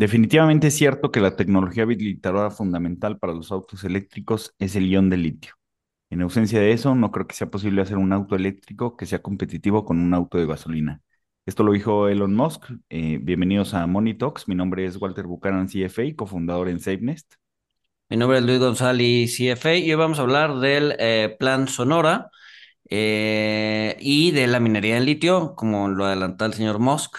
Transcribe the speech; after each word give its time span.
Definitivamente 0.00 0.68
es 0.68 0.76
cierto 0.76 1.12
que 1.12 1.20
la 1.20 1.36
tecnología 1.36 1.82
habilitadora 1.82 2.50
fundamental 2.50 3.18
para 3.18 3.34
los 3.34 3.52
autos 3.52 3.84
eléctricos 3.84 4.54
es 4.58 4.74
el 4.74 4.88
ion 4.88 5.10
de 5.10 5.18
litio. 5.18 5.56
En 6.08 6.22
ausencia 6.22 6.58
de 6.58 6.72
eso, 6.72 6.94
no 6.94 7.10
creo 7.12 7.26
que 7.26 7.34
sea 7.34 7.50
posible 7.50 7.82
hacer 7.82 7.98
un 7.98 8.14
auto 8.14 8.34
eléctrico 8.34 8.96
que 8.96 9.04
sea 9.04 9.20
competitivo 9.20 9.84
con 9.84 9.98
un 9.98 10.14
auto 10.14 10.38
de 10.38 10.46
gasolina. 10.46 11.02
Esto 11.44 11.64
lo 11.64 11.72
dijo 11.72 12.08
Elon 12.08 12.34
Musk. 12.34 12.70
Eh, 12.88 13.18
bienvenidos 13.20 13.74
a 13.74 13.86
Money 13.86 14.14
Talks. 14.14 14.48
Mi 14.48 14.54
nombre 14.54 14.86
es 14.86 14.96
Walter 14.96 15.26
Buchanan, 15.26 15.68
CFA, 15.68 16.16
cofundador 16.16 16.70
en 16.70 16.80
SafeNest. 16.80 17.34
Mi 18.08 18.16
nombre 18.16 18.38
es 18.38 18.44
Luis 18.44 18.58
González, 18.58 19.36
CFA, 19.36 19.74
y 19.74 19.90
hoy 19.90 19.98
vamos 19.98 20.18
a 20.18 20.22
hablar 20.22 20.60
del 20.60 20.96
eh, 20.98 21.36
plan 21.38 21.68
Sonora 21.68 22.30
eh, 22.88 23.98
y 24.00 24.30
de 24.30 24.46
la 24.46 24.60
minería 24.60 24.96
en 24.96 25.04
litio, 25.04 25.54
como 25.56 25.88
lo 25.88 26.06
adelantó 26.06 26.46
el 26.46 26.54
señor 26.54 26.78
Musk. 26.78 27.18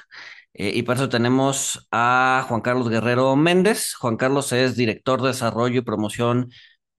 Eh, 0.54 0.72
y 0.76 0.84
para 0.84 1.00
eso 1.00 1.10
tenemos 1.10 1.88
a 1.92 2.46
Juan 2.48 2.62
Carlos 2.62 2.90
Guerrero 2.90 3.36
Méndez. 3.36 3.94
Juan 3.96 4.18
Carlos 4.18 4.52
es 4.52 4.76
director 4.76 5.22
de 5.22 5.30
desarrollo 5.30 5.80
y 5.80 5.82
promoción 5.82 6.52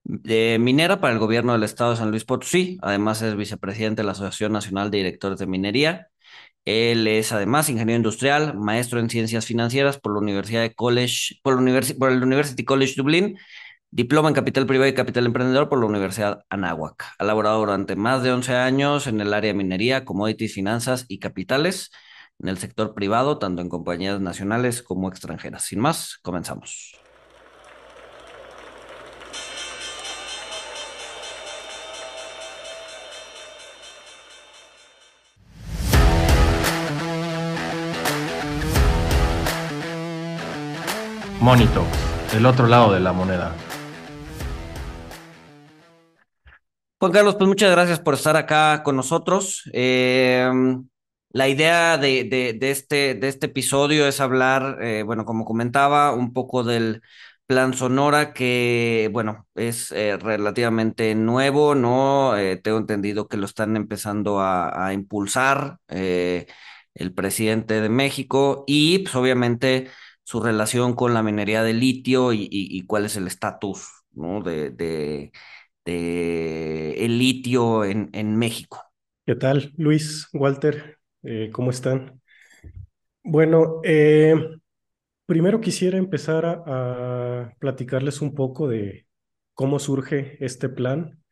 de 0.04 0.58
minera 0.60 1.00
para 1.00 1.12
el 1.12 1.18
gobierno 1.18 1.52
del 1.52 1.62
estado 1.62 1.92
de 1.92 1.96
San 1.98 2.10
Luis 2.10 2.24
Potosí. 2.24 2.78
Además 2.82 3.22
es 3.22 3.36
vicepresidente 3.36 4.02
de 4.02 4.06
la 4.06 4.12
Asociación 4.12 4.52
Nacional 4.52 4.90
de 4.90 4.98
Directores 4.98 5.38
de 5.38 5.46
Minería. 5.46 6.08
Él 6.64 7.06
es 7.08 7.32
además 7.32 7.68
ingeniero 7.68 7.96
industrial, 7.96 8.56
maestro 8.56 9.00
en 9.00 9.10
ciencias 9.10 9.46
financieras 9.46 9.98
por 9.98 10.12
la 10.12 10.20
Universidad 10.20 10.70
College, 10.74 11.36
por, 11.42 11.56
por 11.98 12.12
el 12.12 12.22
University 12.22 12.64
College 12.64 12.94
Dublín 12.96 13.36
Diploma 13.94 14.28
en 14.28 14.34
Capital 14.34 14.66
Privado 14.66 14.88
y 14.88 14.94
Capital 14.94 15.26
Emprendedor 15.26 15.68
por 15.68 15.78
la 15.78 15.84
Universidad 15.84 16.44
Anáhuac. 16.48 17.04
Ha 17.18 17.24
laborado 17.24 17.58
durante 17.58 17.94
más 17.94 18.22
de 18.22 18.32
11 18.32 18.54
años 18.56 19.06
en 19.06 19.20
el 19.20 19.34
área 19.34 19.52
de 19.52 19.58
minería, 19.58 20.06
commodities, 20.06 20.54
finanzas 20.54 21.04
y 21.08 21.18
capitales 21.18 21.90
en 22.42 22.48
el 22.48 22.58
sector 22.58 22.92
privado, 22.92 23.38
tanto 23.38 23.62
en 23.62 23.68
compañías 23.68 24.20
nacionales 24.20 24.82
como 24.82 25.08
extranjeras. 25.08 25.62
Sin 25.62 25.78
más, 25.78 26.18
comenzamos. 26.22 26.98
Monito, 41.40 41.84
el 42.36 42.46
otro 42.46 42.68
lado 42.68 42.92
de 42.92 43.00
la 43.00 43.12
moneda. 43.12 43.52
Juan 47.00 47.10
Carlos, 47.10 47.34
pues 47.34 47.48
muchas 47.48 47.72
gracias 47.72 47.98
por 47.98 48.14
estar 48.14 48.36
acá 48.36 48.84
con 48.84 48.94
nosotros. 48.94 49.68
Em, 49.72 50.86
la 51.32 51.48
idea 51.48 51.98
de, 51.98 52.58
este, 52.60 53.14
de 53.14 53.28
este 53.28 53.46
episodio 53.46 54.06
es 54.06 54.20
hablar, 54.20 54.78
eh, 54.82 55.02
bueno, 55.02 55.24
como 55.24 55.44
comentaba, 55.44 56.12
un 56.12 56.32
poco 56.32 56.62
del 56.64 57.02
plan 57.46 57.74
Sonora, 57.74 58.32
que, 58.32 59.10
bueno, 59.12 59.46
es 59.54 59.92
eh, 59.92 60.16
relativamente 60.16 61.14
nuevo, 61.14 61.74
¿no? 61.74 62.36
Eh, 62.36 62.56
tengo 62.56 62.78
entendido 62.78 63.28
que 63.28 63.36
lo 63.36 63.46
están 63.46 63.76
empezando 63.76 64.40
a, 64.40 64.92
impulsar 64.94 65.78
el 65.88 67.14
presidente 67.14 67.80
de 67.80 67.88
México 67.88 68.64
y, 68.66 69.00
pues, 69.00 69.14
obviamente, 69.14 69.88
su 70.24 70.40
relación 70.40 70.94
con 70.94 71.14
la 71.14 71.22
minería 71.22 71.62
de 71.62 71.74
litio 71.74 72.32
y, 72.32 72.84
cuál 72.86 73.06
es 73.06 73.16
el 73.16 73.26
estatus, 73.26 73.88
¿no? 74.12 74.42
de 74.42 75.32
de 75.84 77.04
el 77.04 77.18
litio 77.18 77.84
en, 77.84 78.10
en 78.12 78.36
México. 78.36 78.82
¿Qué 79.26 79.34
tal, 79.34 79.72
Luis, 79.76 80.28
Walter? 80.32 80.98
Eh, 81.22 81.50
¿Cómo 81.52 81.70
están? 81.70 82.20
Bueno, 83.22 83.80
eh, 83.84 84.34
primero 85.26 85.60
quisiera 85.60 85.98
empezar 85.98 86.44
a, 86.44 87.54
platicarles 87.58 88.20
un 88.20 88.34
poco 88.34 88.68
de 88.68 89.06
cómo 89.54 89.78
surge 89.78 90.36
este 90.44 90.68
plan, 90.68 91.22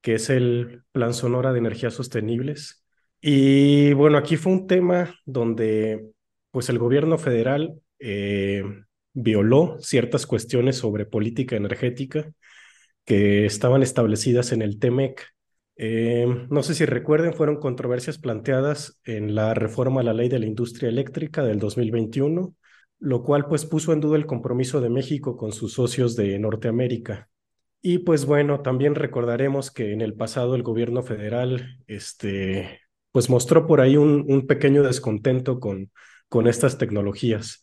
que 0.00 0.14
es 0.14 0.30
el 0.30 0.84
Plan 0.92 1.14
Sonora 1.14 1.52
de 1.52 1.58
Energías 1.58 1.94
Sostenibles. 1.94 2.84
Y 3.20 3.92
bueno, 3.94 4.18
aquí 4.18 4.36
fue 4.36 4.52
un 4.52 4.66
tema 4.66 5.14
donde 5.24 6.10
pues 6.50 6.68
el 6.68 6.78
gobierno 6.78 7.18
federal 7.18 7.80
eh, 7.98 8.62
violó 9.12 9.78
ciertas 9.80 10.26
cuestiones 10.26 10.76
sobre 10.76 11.06
política 11.06 11.56
energética 11.56 12.32
que 13.04 13.46
estaban 13.46 13.82
establecidas 13.82 14.52
en 14.52 14.62
el 14.62 14.78
TEMEC. 14.78 15.35
Eh, 15.76 16.46
no 16.48 16.62
sé 16.62 16.74
si 16.74 16.86
recuerden, 16.86 17.34
fueron 17.34 17.56
controversias 17.56 18.18
planteadas 18.18 19.00
en 19.04 19.34
la 19.34 19.54
reforma 19.54 20.00
a 20.00 20.04
la 20.04 20.14
ley 20.14 20.28
de 20.28 20.38
la 20.38 20.46
industria 20.46 20.88
eléctrica 20.88 21.44
del 21.44 21.58
2021, 21.58 22.54
lo 22.98 23.22
cual 23.22 23.46
pues 23.46 23.66
puso 23.66 23.92
en 23.92 24.00
duda 24.00 24.16
el 24.16 24.26
compromiso 24.26 24.80
de 24.80 24.88
México 24.88 25.36
con 25.36 25.52
sus 25.52 25.74
socios 25.74 26.16
de 26.16 26.38
Norteamérica. 26.38 27.28
Y 27.82 27.98
pues 27.98 28.24
bueno, 28.24 28.62
también 28.62 28.94
recordaremos 28.94 29.70
que 29.70 29.92
en 29.92 30.00
el 30.00 30.14
pasado 30.14 30.54
el 30.54 30.62
gobierno 30.62 31.02
federal 31.02 31.78
este, 31.86 32.80
pues 33.12 33.28
mostró 33.30 33.66
por 33.66 33.80
ahí 33.80 33.96
un, 33.96 34.24
un 34.28 34.46
pequeño 34.46 34.82
descontento 34.82 35.60
con, 35.60 35.92
con 36.28 36.48
estas 36.48 36.78
tecnologías. 36.78 37.62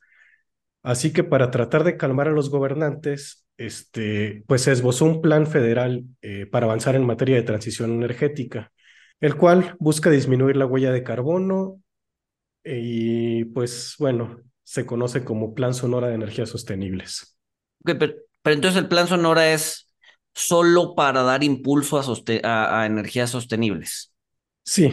Así 0.84 1.14
que 1.14 1.24
para 1.24 1.52
tratar 1.52 1.84
de 1.84 1.98
calmar 1.98 2.28
a 2.28 2.32
los 2.32 2.50
gobernantes, 2.50 3.43
este, 3.58 4.44
pues 4.48 4.68
esbozó 4.68 5.06
un 5.06 5.22
plan 5.22 5.48
federal 5.48 6.06
eh, 6.22 6.46
para 6.46 6.66
avanzar 6.66 6.96
en 6.96 7.06
materia 7.06 7.36
de 7.36 7.44
transición 7.44 7.92
energética, 7.92 8.72
el 9.20 9.36
cual 9.36 9.76
busca 9.80 10.10
disminuir 10.10 10.58
la 10.58 10.66
huella 10.66 10.92
de 10.92 11.04
carbono 11.04 11.82
y 12.64 13.46
pues 13.46 13.96
bueno, 14.00 14.40
se 14.64 14.86
conoce 14.86 15.24
como 15.24 15.54
Plan 15.54 15.74
Sonora 15.74 16.08
de 16.08 16.16
Energías 16.16 16.50
Sostenibles. 16.50 17.38
pero, 17.84 18.14
entonces 18.46 18.82
el 18.82 18.88
Plan 18.88 19.08
Sonora 19.08 19.52
es 19.52 19.94
solo 20.34 20.96
para 20.96 21.22
dar 21.22 21.44
impulso 21.44 22.02
a, 22.44 22.86
energías 22.86 23.30
sostenibles. 23.30 24.14
Sí. 24.64 24.92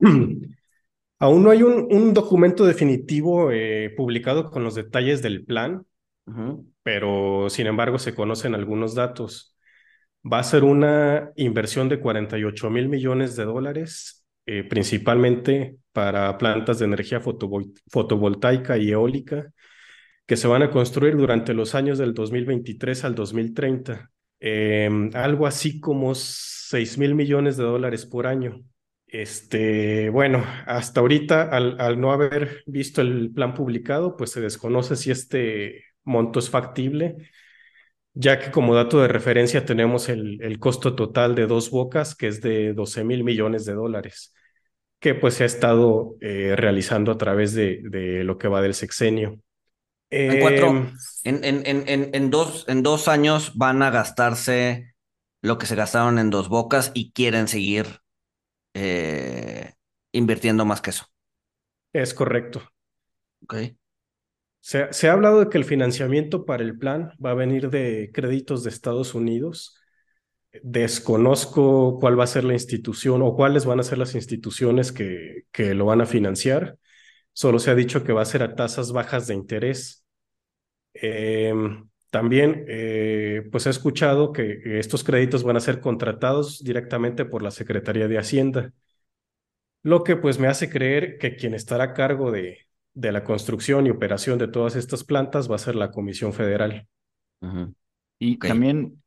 Aún 1.20 1.42
no 1.42 1.50
hay 1.50 1.62
un, 1.62 2.14
documento 2.14 2.64
definitivo 2.64 3.50
eh, 3.50 3.92
publicado 3.96 4.50
con 4.50 4.62
los 4.62 4.74
detalles 4.76 5.20
del 5.22 5.44
plan, 5.44 5.84
pero 6.88 7.50
sin 7.50 7.66
embargo 7.66 7.98
se 7.98 8.14
conocen 8.14 8.54
algunos 8.54 8.94
datos. 8.94 9.54
Va 10.24 10.38
a 10.38 10.42
ser 10.42 10.64
una 10.64 11.32
inversión 11.36 11.90
de 11.90 12.00
48 12.00 12.70
mil 12.70 12.88
millones 12.88 13.36
de 13.36 13.44
dólares, 13.44 14.24
eh, 14.46 14.64
principalmente 14.64 15.76
para 15.92 16.38
plantas 16.38 16.78
de 16.78 16.86
energía 16.86 17.20
fotovoltaica 17.20 18.78
y 18.78 18.90
eólica, 18.90 19.52
que 20.26 20.38
se 20.38 20.48
van 20.48 20.62
a 20.62 20.70
construir 20.70 21.14
durante 21.14 21.52
los 21.52 21.74
años 21.74 21.98
del 21.98 22.14
2023 22.14 23.04
al 23.04 23.14
2030. 23.14 24.10
Em, 24.40 25.10
algo 25.12 25.46
así 25.46 25.80
como 25.80 26.14
6 26.14 26.96
mil 26.96 27.14
millones 27.14 27.58
de 27.58 27.64
dólares 27.64 28.06
por 28.06 28.26
año. 28.26 28.62
Este, 29.06 30.08
bueno, 30.08 30.42
hasta 30.64 31.00
ahorita, 31.00 31.50
al, 31.50 31.78
al, 31.82 32.00
no 32.00 32.12
haber 32.12 32.62
visto 32.66 33.02
el 33.02 33.30
plan 33.30 33.52
publicado, 33.52 34.16
pues 34.16 34.30
se 34.30 34.40
desconoce 34.40 34.96
si 34.96 35.10
este 35.10 35.87
monto 36.08 36.38
es 36.38 36.50
factible, 36.50 37.30
ya 38.14 38.40
que 38.40 38.50
como 38.50 38.74
dato 38.74 39.00
de 39.00 39.08
referencia 39.08 39.64
tenemos 39.64 40.08
el, 40.08 40.42
el 40.42 40.58
costo 40.58 40.96
total 40.96 41.34
de 41.34 41.46
dos 41.46 41.70
bocas, 41.70 42.16
que 42.16 42.26
es 42.26 42.40
de 42.40 42.72
12 42.72 43.04
mil 43.04 43.22
millones 43.22 43.64
de 43.64 43.74
dólares, 43.74 44.34
que 44.98 45.14
pues 45.14 45.34
se 45.34 45.44
ha 45.44 45.46
estado 45.46 46.16
eh, 46.20 46.54
realizando 46.56 47.12
a 47.12 47.18
través 47.18 47.54
de, 47.54 47.80
de, 47.84 48.24
lo 48.24 48.36
que 48.36 48.48
va 48.48 48.60
del 48.60 48.74
sexenio. 48.74 49.38
En, 50.10 50.40
cuatro, 50.40 50.68
em, 50.68 50.92
en, 51.24 51.44
en, 51.44 51.88
en, 51.88 52.10
en, 52.14 52.30
dos, 52.30 52.64
en 52.66 52.82
dos 52.82 53.08
años 53.08 53.52
van 53.56 53.82
a 53.82 53.90
gastarse 53.90 54.94
lo 55.42 55.58
que 55.58 55.66
se 55.66 55.76
gastaron 55.76 56.18
en 56.18 56.30
dos 56.30 56.48
bocas 56.48 56.90
y 56.94 57.12
quieren 57.12 57.46
seguir 57.46 58.00
eh, 58.74 59.74
invirtiendo 60.12 60.64
más 60.64 60.80
que 60.80 60.90
eso. 60.90 61.06
Es 61.92 62.14
correcto. 62.14 62.62
Ok. 63.42 63.54
Se, 64.68 65.08
ha 65.08 65.12
hablado 65.14 65.40
de 65.40 65.48
que 65.48 65.56
el 65.56 65.64
financiamiento 65.64 66.44
para 66.44 66.62
el 66.62 66.76
plan 66.78 67.12
va 67.24 67.30
a 67.30 67.34
venir 67.34 67.70
de 67.70 68.10
créditos 68.12 68.64
de 68.64 68.68
Estados 68.68 69.14
Unidos. 69.14 69.80
Desconozco 70.62 71.98
cuál 71.98 72.20
va 72.20 72.24
a 72.24 72.26
ser 72.26 72.44
la 72.44 72.52
institución 72.52 73.22
o 73.22 73.34
cuáles 73.34 73.64
van 73.64 73.80
a 73.80 73.82
ser 73.82 73.96
las 73.96 74.14
instituciones 74.14 74.92
que, 74.92 75.44
que 75.52 75.72
lo 75.74 75.86
van 75.86 76.02
a 76.02 76.06
financiar. 76.06 76.76
Solo 77.32 77.60
se 77.60 77.70
ha 77.70 77.74
dicho 77.74 78.04
que 78.04 78.12
va 78.12 78.20
a 78.20 78.26
ser 78.26 78.42
a 78.42 78.54
tasas 78.56 78.92
bajas 78.92 79.26
de 79.26 79.34
interés. 79.36 80.04
Em, 80.92 81.88
también, 82.10 82.66
eh, 82.68 83.48
pues 83.50 83.66
he 83.66 83.70
escuchado 83.70 84.32
que 84.32 84.78
estos 84.78 85.02
créditos 85.02 85.44
van 85.44 85.56
a 85.56 85.60
ser 85.60 85.80
contratados 85.80 86.62
directamente 86.62 87.24
por 87.24 87.42
la 87.42 87.52
Secretaría 87.52 88.06
de 88.06 88.18
Hacienda, 88.18 88.74
lo 89.82 90.04
que 90.04 90.16
pues 90.16 90.38
me 90.38 90.48
hace 90.48 90.68
creer 90.68 91.16
que 91.18 91.36
quien 91.36 91.54
estará 91.54 91.84
a 91.84 91.94
cargo 91.94 92.30
de, 92.30 92.67
de 92.94 93.12
la 93.12 93.24
construcción 93.24 93.86
y 93.86 93.90
operación 93.90 94.38
de 94.38 94.48
todas 94.48 94.76
estas 94.76 95.04
plantas 95.04 95.50
va 95.50 95.56
a 95.56 95.58
ser 95.58 95.74
la 95.76 95.90
Comisión 95.90 96.32
Federal. 96.32 96.86
Y 98.18 98.36
también, 98.38 99.02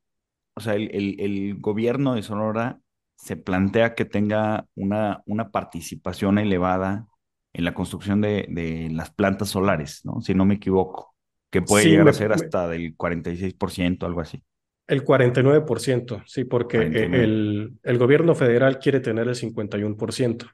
o 0.55 0.61
sea, 0.61 0.75
el, 0.75 1.19
el, 1.19 1.55
gobierno 1.59 2.15
de 2.15 2.23
Sonora 2.23 2.79
se 3.17 3.35
plantea 3.37 3.93
que 3.93 4.05
tenga 4.05 4.65
una, 4.75 5.21
una 5.25 5.51
participación 5.51 6.37
elevada 6.39 7.07
en 7.53 7.65
la 7.65 7.73
construcción 7.73 8.21
de, 8.21 8.47
de, 8.49 8.89
las 8.91 9.11
plantas 9.11 9.49
solares, 9.49 10.05
¿no? 10.05 10.21
Si 10.21 10.33
no 10.33 10.45
me 10.45 10.55
equivoco. 10.55 11.13
que 11.51 11.61
puede 11.61 11.83
Sí, 11.83 11.89
llegar 11.89 12.07
a 12.07 12.13
me, 12.13 12.13
ser 12.13 12.33
me- 12.33 12.35
hasta 12.35 12.67
del 12.69 12.95
46%, 12.95 14.05
algo 14.05 14.21
así. 14.21 14.41
el 14.87 15.03
49%, 15.05 16.23
sí, 16.25 16.43
porque 16.45 16.77
eh, 16.77 17.09
49. 17.09 17.23
el, 17.23 17.79
el 17.83 17.97
gobierno 17.97 18.35
federal 18.35 18.79
quiere 18.79 18.99
tener 18.99 19.27
el 19.27 19.35
51% 19.35 20.47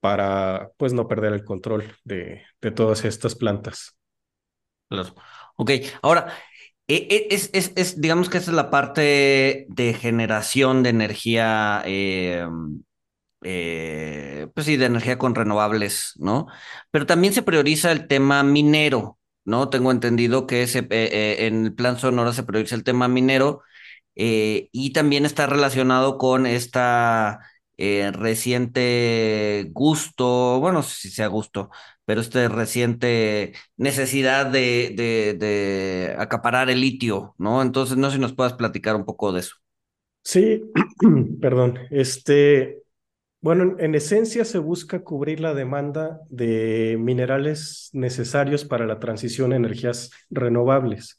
para, 0.00 0.70
pues, 0.76 0.92
no 0.92 1.08
perder 1.08 1.32
el 1.34 1.44
control 1.44 1.84
de, 2.04 2.42
de 2.60 2.70
todas 2.72 3.04
estas 3.04 3.34
plantas. 3.34 3.96
Claro. 4.88 5.14
Ok, 5.56 5.70
ahora, 6.02 6.32
e- 6.88 7.06
e- 7.10 7.34
es, 7.34 7.50
es, 7.52 7.72
es, 7.76 8.00
digamos 8.00 8.28
que 8.28 8.38
esa 8.38 8.50
es 8.50 8.56
la 8.56 8.70
parte 8.70 9.66
de 9.68 9.94
generación 9.94 10.82
de 10.82 10.90
energía, 10.90 11.82
eh, 11.86 12.44
eh, 13.42 14.48
pues 14.54 14.66
sí, 14.66 14.76
de 14.76 14.86
energía 14.86 15.18
con 15.18 15.34
renovables, 15.34 16.12
¿no? 16.16 16.46
Pero 16.90 17.06
también 17.06 17.32
se 17.32 17.42
prioriza 17.42 17.92
el 17.92 18.06
tema 18.06 18.42
minero, 18.42 19.18
¿no? 19.44 19.70
Tengo 19.70 19.90
entendido 19.92 20.46
que 20.46 20.62
ese, 20.62 20.80
eh, 20.80 20.86
eh, 20.90 21.46
en 21.46 21.64
el 21.66 21.74
plan 21.74 21.98
Sonora 21.98 22.32
se 22.32 22.42
prioriza 22.42 22.74
el 22.74 22.84
tema 22.84 23.08
minero 23.08 23.62
eh, 24.16 24.68
y 24.72 24.92
también 24.92 25.24
está 25.26 25.46
relacionado 25.46 26.18
con 26.18 26.46
esta 26.46 27.40
eh, 27.80 28.12
reciente 28.12 29.70
gusto, 29.72 30.60
bueno, 30.60 30.82
si 30.82 31.08
sea 31.08 31.28
gusto, 31.28 31.70
pero 32.04 32.20
este 32.20 32.46
reciente 32.48 33.54
necesidad 33.78 34.44
de, 34.44 34.92
de, 35.38 36.14
acaparar 36.18 36.68
el 36.68 36.82
litio, 36.82 37.34
¿no? 37.38 37.62
Entonces, 37.62 37.96
no 37.96 38.10
sé 38.10 38.16
si 38.16 38.20
nos 38.20 38.34
puedas 38.34 38.52
platicar 38.52 38.96
un 38.96 39.06
poco 39.06 39.32
de 39.32 39.40
eso. 39.40 39.56
Sí, 40.22 40.62
perdón, 41.40 41.78
este, 41.90 42.82
bueno, 43.40 43.62
en, 43.62 43.80
en 43.80 43.94
esencia 43.94 44.44
se 44.44 44.58
busca 44.58 45.02
cubrir 45.02 45.40
la 45.40 45.54
demanda 45.54 46.20
de 46.28 46.98
minerales 47.00 47.88
necesarios 47.94 48.66
para 48.66 48.86
la 48.86 49.00
transición 49.00 49.54
a 49.54 49.56
energías 49.56 50.10
renovables, 50.28 51.18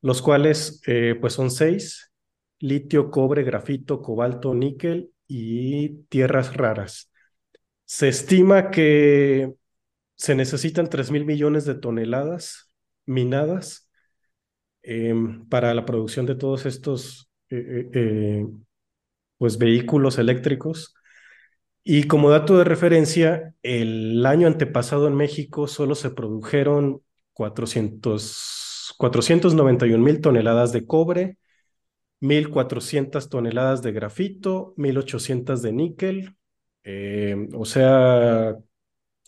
los 0.00 0.20
cuales, 0.20 0.82
eh, 0.88 1.14
pues 1.20 1.34
son 1.34 1.52
seis, 1.52 2.10
litio, 2.58 3.08
cobre, 3.12 3.44
grafito, 3.44 4.02
cobalto, 4.02 4.52
níquel 4.52 5.11
y 5.34 6.04
tierras 6.10 6.54
raras. 6.54 7.10
Se 7.86 8.08
estima 8.08 8.70
que 8.70 9.54
se 10.14 10.34
necesitan 10.34 10.90
3 10.90 11.10
mil 11.10 11.24
millones 11.24 11.64
de 11.64 11.74
toneladas 11.74 12.70
minadas 13.06 13.88
em, 14.82 15.48
para 15.48 15.72
la 15.72 15.86
producción 15.86 16.26
de 16.26 16.34
todos 16.34 16.66
estos 16.66 17.30
eh, 17.48 17.56
eh, 17.56 17.90
eh, 17.94 18.46
pues, 19.38 19.56
vehículos 19.56 20.18
eléctricos. 20.18 20.94
Y 21.82 22.04
como 22.04 22.30
dato 22.30 22.58
de 22.58 22.64
referencia, 22.64 23.54
el 23.62 24.24
año 24.26 24.46
antepasado 24.48 25.08
en 25.08 25.14
México 25.14 25.66
solo 25.66 25.94
se 25.94 26.10
produjeron 26.10 27.02
400, 27.32 28.94
491 28.98 30.04
mil 30.04 30.20
toneladas 30.20 30.72
de 30.72 30.86
cobre, 30.86 31.38
1.400 32.22 33.30
toneladas 33.30 33.82
de 33.82 33.92
grafito, 33.92 34.74
1.800 34.78 35.62
de 35.62 35.72
níquel, 35.72 36.36
eh, 36.84 37.48
o 37.54 37.66
sea, 37.66 38.56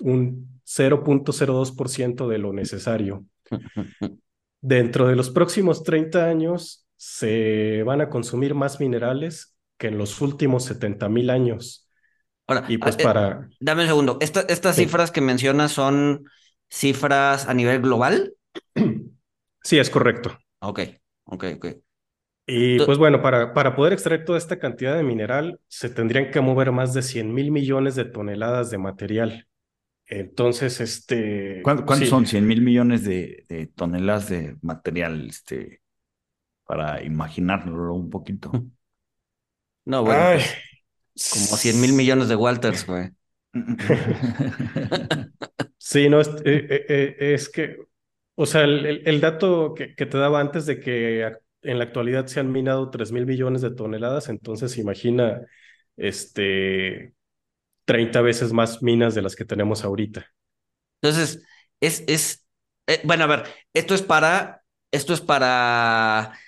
un 0.03 0.61
0.02% 0.65 2.29
de 2.29 2.39
lo 2.39 2.53
necesario. 2.53 3.27
Dentro 4.61 5.07
de 5.09 5.17
los 5.17 5.31
próximos 5.31 5.83
30 5.83 6.25
años 6.27 6.87
se 6.97 7.83
van 7.83 8.01
a 8.01 8.09
consumir 8.09 8.55
más 8.55 8.81
minerales 8.81 9.57
que 9.77 9.89
en 9.89 9.99
los 9.99 10.21
últimos 10.23 10.65
70 10.65 11.09
mil 11.09 11.29
años. 11.31 11.89
Ahora, 12.47 12.65
Y 12.69 12.79
pues 12.79 12.97
ah, 12.97 13.03
eh, 13.03 13.05
para... 13.05 13.49
dame 13.61 13.83
un 13.83 13.89
segundo. 13.89 14.19
Esta- 14.21 14.43
estas 14.49 14.77
Sí. 14.77 14.83
cifras 14.83 15.11
que 15.11 15.21
mencionas 15.21 15.73
son 15.73 16.25
cifras 16.71 17.47
a 17.49 17.55
nivel 17.55 17.81
global. 17.83 18.35
Sí, 19.63 19.79
es 19.79 19.91
correcto. 19.91 20.39
Ok, 20.61 20.81
ok, 21.25 21.45
ok. 21.57 21.67
Y 22.47 22.81
pues 22.81 22.99
bueno, 22.99 23.23
para, 23.23 23.55
para 23.55 23.75
poder 23.75 23.95
extraer 23.95 24.25
toda 24.25 24.39
esta 24.39 24.59
cantidad 24.59 24.95
de 24.97 25.03
mineral, 25.03 25.61
se 25.69 25.89
tendrían 25.89 26.31
que 26.31 26.41
mover 26.41 26.73
más 26.73 26.93
de 26.93 27.03
100 27.03 27.33
mil 27.33 27.51
millones 27.51 27.95
de 27.95 28.05
toneladas 28.05 28.71
de 28.71 28.79
material. 28.79 29.47
Entonces, 30.07 30.81
este, 30.81 31.63
¿Cuánto, 31.63 31.87
cuánto 31.87 32.05
sí, 32.07 32.07
son 32.07 32.27
100 32.27 32.47
mil 32.47 32.61
millones 32.63 33.05
de, 33.05 33.45
de 33.49 33.67
toneladas 33.69 34.29
de 34.29 34.57
material, 34.63 35.29
este, 35.29 35.83
para 36.67 37.05
imaginarlo 37.05 37.95
un 37.95 38.11
poquito? 38.11 38.53
No, 39.85 40.03
bueno, 40.05 40.23
Ay, 40.27 40.31
pues 40.31 40.55
como 41.29 41.57
100 41.57 41.81
mil 41.81 41.93
millones 41.95 42.29
de 42.29 42.37
Walters, 42.37 42.87
güey. 42.87 43.11
Sí, 45.79 46.09
no, 46.09 46.21
es, 46.21 46.29
eh, 46.29 46.67
eh, 46.71 46.87
eh, 47.19 47.35
es 47.35 47.49
que, 47.49 47.77
o 48.35 48.47
sea, 48.47 48.65
el, 48.65 48.87
el- 48.87 49.03
el 49.09 49.21
dato 49.21 49.75
que, 49.75 49.95
que 49.95 50.07
te 50.07 50.19
daba 50.19 50.41
antes 50.41 50.67
de 50.67 50.81
que 50.81 51.31
en 51.65 51.79
la 51.79 51.85
actualidad 51.85 52.27
se 52.27 52.41
han 52.41 52.53
minado 52.53 52.91
3 52.91 53.13
mil 53.13 53.27
millones 53.27 53.63
de 53.63 53.71
toneladas, 53.71 54.29
entonces 54.29 54.79
imagina, 54.79 55.41
este, 55.97 57.15
30 57.85 58.21
veces 58.23 58.53
más 58.53 58.83
minas 58.83 59.15
de 59.15 59.23
las 59.23 59.37
que 59.37 59.45
tenemos 59.45 59.85
ahorita. 59.85 60.27
Entonces, 61.01 61.43
es, 61.81 62.05
es, 62.07 62.47
eh, 62.87 63.01
bueno, 63.05 63.25
a 63.25 63.29
ver, 63.29 63.45
esto 63.75 63.95
es 63.95 64.03
para, 64.03 64.63
esto 64.91 65.15
es 65.15 65.21
para 65.21 66.39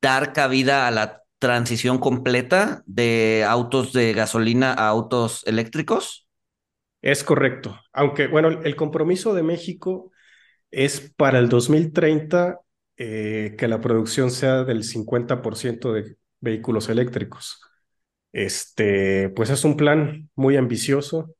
dar 0.00 0.32
cabida 0.32 0.86
a 0.86 0.90
la 0.90 1.22
transición 1.38 1.98
completa 1.98 2.82
de 2.86 3.44
autos 3.48 3.92
de 3.92 4.12
gasolina 4.12 4.72
a 4.72 4.88
autos 4.88 5.42
eléctricos. 5.46 6.28
Es 7.00 7.24
correcto, 7.24 7.80
aunque, 7.92 8.28
bueno, 8.28 8.48
el, 8.48 8.66
el 8.66 8.76
compromiso 8.76 9.34
de 9.34 9.42
México 9.42 10.12
es 10.70 11.12
para 11.16 11.38
el 11.38 11.48
2030 11.48 12.60
eh, 12.96 13.54
que 13.58 13.68
la 13.68 13.80
producción 13.80 14.30
sea 14.30 14.64
del 14.64 14.84
50% 14.84 15.92
de 15.92 16.16
vehículos 16.40 16.88
eléctricos. 16.88 17.60
Este, 18.32 19.30
pues 19.30 19.50
es 19.50 19.64
un 19.64 19.76
plan 19.76 20.30
muy 20.36 20.56
ambicioso. 20.56 21.36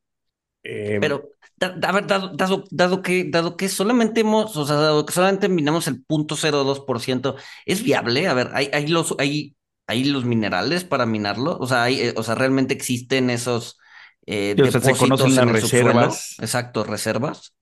eh, 0.65 1.01
Pero, 1.01 1.31
a 1.61 1.93
ver, 1.93 2.07
dado, 2.07 2.29
dado, 2.37 2.65
dado 2.71 3.03
que, 3.03 3.25
dado 3.31 3.57
que 3.57 3.69
solamente 3.69 4.21
hemos, 4.21 4.57
o 4.57 4.67
sea, 4.67 4.77
dado 4.77 5.05
que 5.07 5.13
solamente 5.13 5.49
minamos 5.49 5.87
el 5.89 5.97
0.02%, 5.97 7.37
¿es 7.67 7.83
viable? 7.83 8.29
A 8.29 8.35
ver, 8.35 8.51
¿hay, 8.55 8.71
hay 8.73 8.87
los, 8.87 9.15
hay, 9.19 9.57
hay 9.87 10.05
los 10.05 10.25
minerales 10.25 10.85
para 10.85 11.07
minarlo? 11.07 11.59
O 11.59 11.67
sea, 11.67 11.83
hay, 11.85 12.01
eh, 12.01 12.15
o 12.17 12.23
sea, 12.23 12.35
¿realmente 12.37 12.75
existen 12.75 13.31
esos 13.31 13.79
eh, 14.27 14.55
Sí, 14.57 14.63
o 14.63 14.67
sea, 14.69 14.81
se 14.81 14.97
depósitos 14.97 14.97
conocen 14.97 15.37
las 15.37 15.47
en 15.47 15.49
el 15.49 15.57
subsuelo? 15.59 16.23
reservas. 16.23 16.37
Exacto, 16.41 16.85
reservas. 16.85 17.55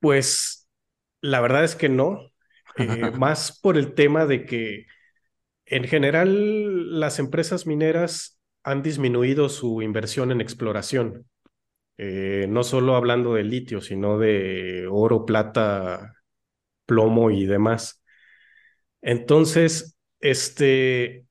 Pues 0.00 0.68
la 1.20 1.40
verdad 1.40 1.64
es 1.64 1.74
que 1.76 1.88
no, 1.88 2.30
eh, 2.78 3.10
más 3.12 3.58
por 3.60 3.76
el 3.78 3.94
tema 3.94 4.26
de 4.26 4.44
que 4.46 4.86
en 5.66 5.84
general 5.84 7.00
las 7.00 7.18
empresas 7.18 7.66
mineras 7.66 8.40
han 8.64 8.82
disminuido 8.82 9.48
su 9.48 9.82
inversión 9.82 10.32
en 10.32 10.40
exploración, 10.40 11.26
eh, 11.98 12.46
no 12.48 12.64
solo 12.64 12.96
hablando 12.96 13.34
de 13.34 13.44
litio, 13.44 13.80
sino 13.80 14.18
de 14.18 14.88
oro, 14.90 15.26
plata, 15.26 16.14
plomo 16.86 17.30
y 17.30 17.46
demás. 17.46 18.02
Entonces, 19.02 19.96
este, 20.20 21.26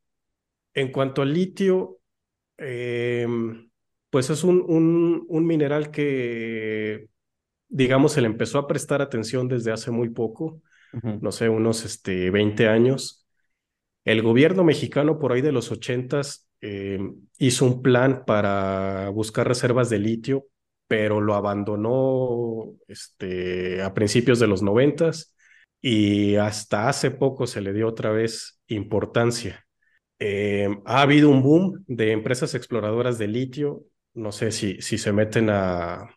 en 0.74 0.92
cuanto 0.92 1.22
al 1.22 1.34
litio, 1.34 2.00
em, 2.58 3.70
pues 4.10 4.30
es 4.30 4.44
un, 4.44 4.63
un, 4.68 5.25
un 5.27 5.48
mineral 5.48 5.92
que, 5.92 7.08
digamos, 7.70 8.13
se 8.13 8.22
le 8.22 8.27
empezó 8.27 8.60
a 8.60 8.68
prestar 8.68 9.01
atención 9.01 9.48
desde 9.48 9.72
hace 9.72 9.92
muy 9.92 10.10
poco 10.10 10.62
No 11.04 11.32
sé, 11.32 11.50
unos 11.50 11.86
este, 11.86 12.30
20 12.32 12.68
años. 12.68 13.25
El 14.06 14.22
gobierno 14.22 14.63
mexicano 14.63 15.20
por 15.20 15.34
ahí 15.34 15.42
de 15.42 15.51
los 15.51 15.72
80s 15.72 16.48
eh, 16.62 17.00
hizo 17.38 17.66
un 17.66 17.82
plan 17.82 18.24
para 18.25 19.10
buscar 19.10 19.48
reservas 19.48 19.89
de 19.89 20.00
litio, 20.00 20.46
pero 20.88 21.22
lo 21.22 21.36
abandonó 21.36 22.74
este, 22.88 23.82
a 23.82 23.94
principios 23.94 24.39
de 24.39 24.48
los 24.48 24.63
90s 24.63 25.34
y 25.82 26.36
hasta 26.36 26.89
hace 26.89 27.12
poco 27.12 27.48
se 27.48 27.62
le 27.62 27.74
dio 27.74 27.88
otra 27.88 28.12
vez 28.12 28.62
importancia. 28.68 29.66
Eh, 30.20 30.70
ha 30.86 31.01
habido 31.01 31.30
un 31.30 31.44
boom 31.44 31.84
de 31.88 32.12
empresas 32.12 32.56
exploradoras 32.56 33.18
de 33.18 33.27
litio. 33.27 33.84
No 34.13 34.32
sé 34.32 34.51
si, 34.51 34.82
si 34.82 34.98
se 34.98 35.13
meten 35.13 35.50
a, 35.50 36.10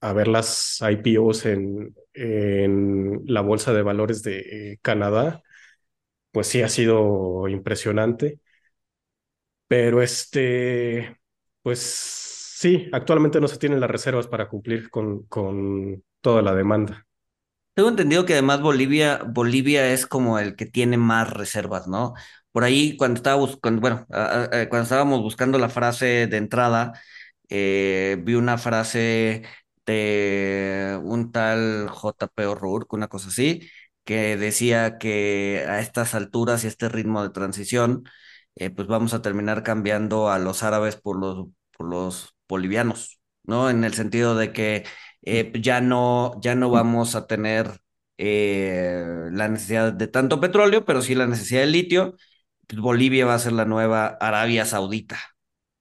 a 0.00 0.12
ver 0.12 0.28
las 0.28 0.80
IPOs 0.82 1.46
en, 1.46 1.94
en 2.14 3.22
la 3.26 3.40
Bolsa 3.42 3.72
de 3.72 3.82
Valores 3.82 4.22
de 4.22 4.72
eh, 4.72 4.78
Canadá, 4.82 5.42
pues 6.32 6.48
sí 6.48 6.62
ha 6.62 6.68
sido 6.68 7.48
impresionante. 7.48 8.40
Pero 9.66 10.02
este, 10.02 11.18
pues 11.62 11.80
sí, 11.80 12.88
actualmente 12.92 13.40
no 13.40 13.48
se 13.48 13.58
tienen 13.58 13.80
las 13.80 13.90
reservas 13.90 14.26
para 14.26 14.48
cumplir 14.48 14.90
con, 14.90 15.24
con 15.26 16.02
toda 16.20 16.42
la 16.42 16.54
demanda. 16.54 17.06
Tengo 17.74 17.88
entendido 17.88 18.24
que 18.24 18.34
además 18.34 18.60
Bolivia, 18.62 19.20
Bolivia 19.26 19.92
es 19.92 20.06
como 20.06 20.38
el 20.38 20.54
que 20.56 20.66
tiene 20.66 20.96
más 20.96 21.30
reservas, 21.32 21.88
¿no? 21.88 22.14
Por 22.52 22.62
ahí 22.64 22.96
cuando 22.96 23.16
estaba 23.18 23.36
bueno, 23.62 24.06
cuando 24.08 24.82
estábamos 24.82 25.22
buscando 25.22 25.58
la 25.58 25.68
frase 25.68 26.28
de 26.28 26.36
entrada, 26.36 26.92
eh, 27.48 28.16
vi 28.22 28.34
una 28.34 28.58
frase 28.58 29.42
de 29.86 30.98
un 31.02 31.32
tal 31.32 31.88
JP 31.90 32.46
O'Rourke, 32.46 32.94
una 32.96 33.08
cosa 33.08 33.28
así, 33.28 33.68
que 34.04 34.36
decía 34.36 34.98
que 34.98 35.64
a 35.68 35.80
estas 35.80 36.14
alturas 36.14 36.64
y 36.64 36.66
este 36.68 36.88
ritmo 36.88 37.22
de 37.22 37.30
transición, 37.30 38.04
eh, 38.56 38.70
pues 38.70 38.88
vamos 38.88 39.14
a 39.14 39.22
terminar 39.22 39.62
cambiando 39.62 40.30
a 40.30 40.38
los 40.38 40.62
árabes 40.62 40.96
por 40.96 41.18
los, 41.18 41.48
por 41.76 41.88
los 41.88 42.34
bolivianos, 42.48 43.20
¿no? 43.44 43.70
En 43.70 43.84
el 43.84 43.94
sentido 43.94 44.36
de 44.36 44.52
que 44.52 44.84
eh, 45.22 45.52
ya 45.60 45.80
no, 45.80 46.38
ya 46.40 46.54
no 46.54 46.70
vamos 46.70 47.14
a 47.14 47.26
tener 47.26 47.80
eh, 48.18 49.04
la 49.32 49.48
necesidad 49.48 49.92
de 49.92 50.06
tanto 50.08 50.40
petróleo, 50.40 50.84
pero 50.84 51.02
sí 51.02 51.14
la 51.14 51.26
necesidad 51.26 51.60
de 51.60 51.66
litio. 51.66 52.16
Pues 52.66 52.80
Bolivia 52.80 53.26
va 53.26 53.34
a 53.34 53.38
ser 53.38 53.52
la 53.52 53.64
nueva 53.64 54.06
Arabia 54.20 54.64
Saudita. 54.66 55.18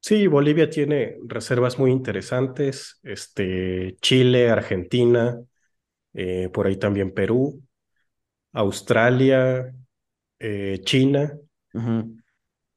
Sí, 0.04 0.28
Bolivia 0.28 0.70
tiene 0.70 1.16
reservas 1.24 1.80
muy 1.80 1.90
interesantes, 1.90 3.00
este, 3.04 3.96
Chile, 4.02 4.50
Argentina, 4.50 5.40
eh, 6.14 6.50
por 6.52 6.68
ahí 6.68 6.76
también 6.76 7.14
Perú, 7.14 7.64
Australia, 8.52 9.74
eh, 10.40 10.82
China. 10.84 11.32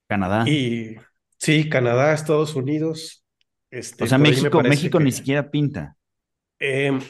Canadá. 0.07 0.49
y 0.49 0.95
sí, 1.37 1.69
Canadá, 1.69 2.15
Estados 2.15 2.55
Unidos. 2.55 3.25
Este, 3.73 4.05
o 4.05 4.07
sea, 4.07 4.19
México, 4.19 4.63
México 4.63 5.01
ni 5.01 5.11
siquiera 5.11 5.51
pinta. 5.51 5.97
Em, 6.61 7.01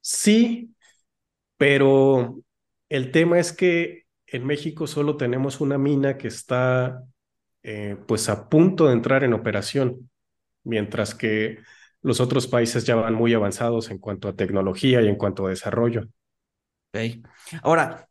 sí, 0.00 0.74
pero 1.56 2.40
el 2.88 3.12
tema 3.12 3.38
es 3.38 3.52
que 3.52 4.06
en 4.26 4.44
México 4.44 4.88
solo 4.88 5.16
tenemos 5.16 5.60
una 5.60 5.78
mina 5.78 6.18
que 6.18 6.26
está 6.26 7.04
eh, 7.62 7.96
pues 8.06 8.28
a 8.28 8.48
punto 8.48 8.86
de 8.86 8.94
entrar 8.94 9.24
en 9.24 9.34
operación, 9.34 10.10
mientras 10.64 11.14
que 11.14 11.58
los 12.02 12.20
otros 12.20 12.46
países 12.46 12.84
ya 12.84 12.96
van 12.96 13.14
muy 13.14 13.34
avanzados 13.34 13.90
en 13.90 13.98
cuanto 13.98 14.28
a 14.28 14.36
tecnología 14.36 15.00
y 15.02 15.08
en 15.08 15.16
cuanto 15.16 15.46
a 15.46 15.50
desarrollo. 15.50 16.08
Ahora, 17.62 18.08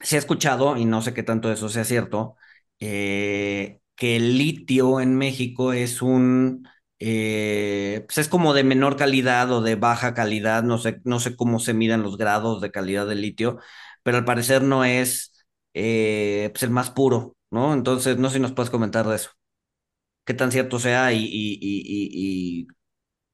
se 0.00 0.16
ha 0.16 0.18
escuchado, 0.18 0.76
y 0.76 0.84
no 0.84 1.02
sé 1.02 1.14
qué 1.14 1.22
tanto 1.22 1.52
eso 1.52 1.68
sea 1.68 1.84
cierto, 1.84 2.36
eh, 2.80 3.80
que 3.96 4.16
el 4.16 4.38
litio 4.38 5.00
en 5.00 5.16
México 5.16 5.72
es 5.72 6.02
un, 6.02 6.68
eh, 6.98 8.04
pues 8.06 8.18
es 8.18 8.28
como 8.28 8.54
de 8.54 8.64
menor 8.64 8.96
calidad 8.96 9.50
o 9.52 9.62
de 9.62 9.74
baja 9.76 10.14
calidad, 10.14 10.62
no 10.62 10.78
sé, 10.78 11.00
no 11.04 11.20
sé 11.20 11.36
cómo 11.36 11.58
se 11.58 11.74
miden 11.74 12.02
los 12.02 12.16
grados 12.16 12.60
de 12.60 12.70
calidad 12.70 13.06
del 13.06 13.22
litio, 13.22 13.58
pero 14.02 14.18
al 14.18 14.24
parecer 14.24 14.62
no 14.62 14.84
es 14.84 15.32
pues 15.72 16.62
el 16.62 16.70
más 16.70 16.90
puro, 16.90 17.36
¿no? 17.50 17.74
Entonces, 17.74 18.18
no 18.18 18.28
sé 18.28 18.36
si 18.36 18.40
nos 18.40 18.52
puedes 18.52 18.70
comentar 18.70 19.06
de 19.06 19.16
eso. 19.16 19.30
¿Qué 20.24 20.34
tan 20.34 20.52
cierto 20.52 20.78
sea 20.78 21.12
y, 21.12 21.18
y, 21.24 21.58
y, 21.60 22.62
y, 22.62 22.68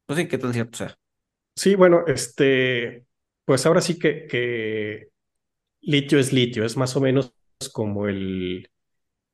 pues 0.07 0.19
sí, 0.21 0.29
qué 0.29 0.39
tan 0.39 0.53
cierto 0.55 0.79
sea? 0.79 0.99
Sí, 1.57 1.75
bueno, 1.75 2.05
este, 2.07 3.07
pues 3.45 3.65
ahora 3.67 3.81
sí 3.81 3.99
que, 3.99 4.27
que 4.27 5.09
litio 5.83 6.19
es 6.19 6.33
litio, 6.33 6.65
es 6.65 6.77
más 6.77 6.97
o 6.97 7.01
menos 7.01 7.35
como 7.73 8.09
el, 8.09 8.71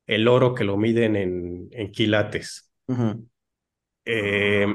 el 0.06 0.28
oro 0.28 0.54
que 0.54 0.64
lo 0.64 0.76
miden 0.78 1.16
en, 1.16 1.68
en 1.72 1.92
quilates. 1.92 2.70
Eh, 4.04 4.66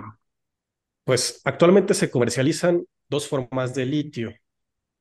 pues 1.04 1.42
actualmente 1.46 1.94
se 1.94 2.10
comercializan 2.12 2.86
dos 3.10 3.28
formas 3.28 3.74
de 3.74 3.86
litio, 3.86 4.34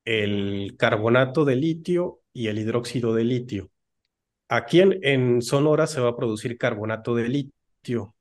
el 0.05 0.75
carbonato 0.77 1.45
de 1.45 1.55
litio 1.57 2.21
y 2.33 2.47
el 2.47 2.59
hidróxido 2.59 3.13
de 3.15 3.23
litio. 3.25 3.71
Aquí 4.49 4.81
en, 4.81 4.99
en 5.01 5.41
Sonora 5.41 5.87
se 5.87 6.01
va 6.01 6.09
a 6.09 6.15
producir 6.15 6.57
carbonato 6.57 7.15
de 7.15 7.29
litio, 7.29 8.15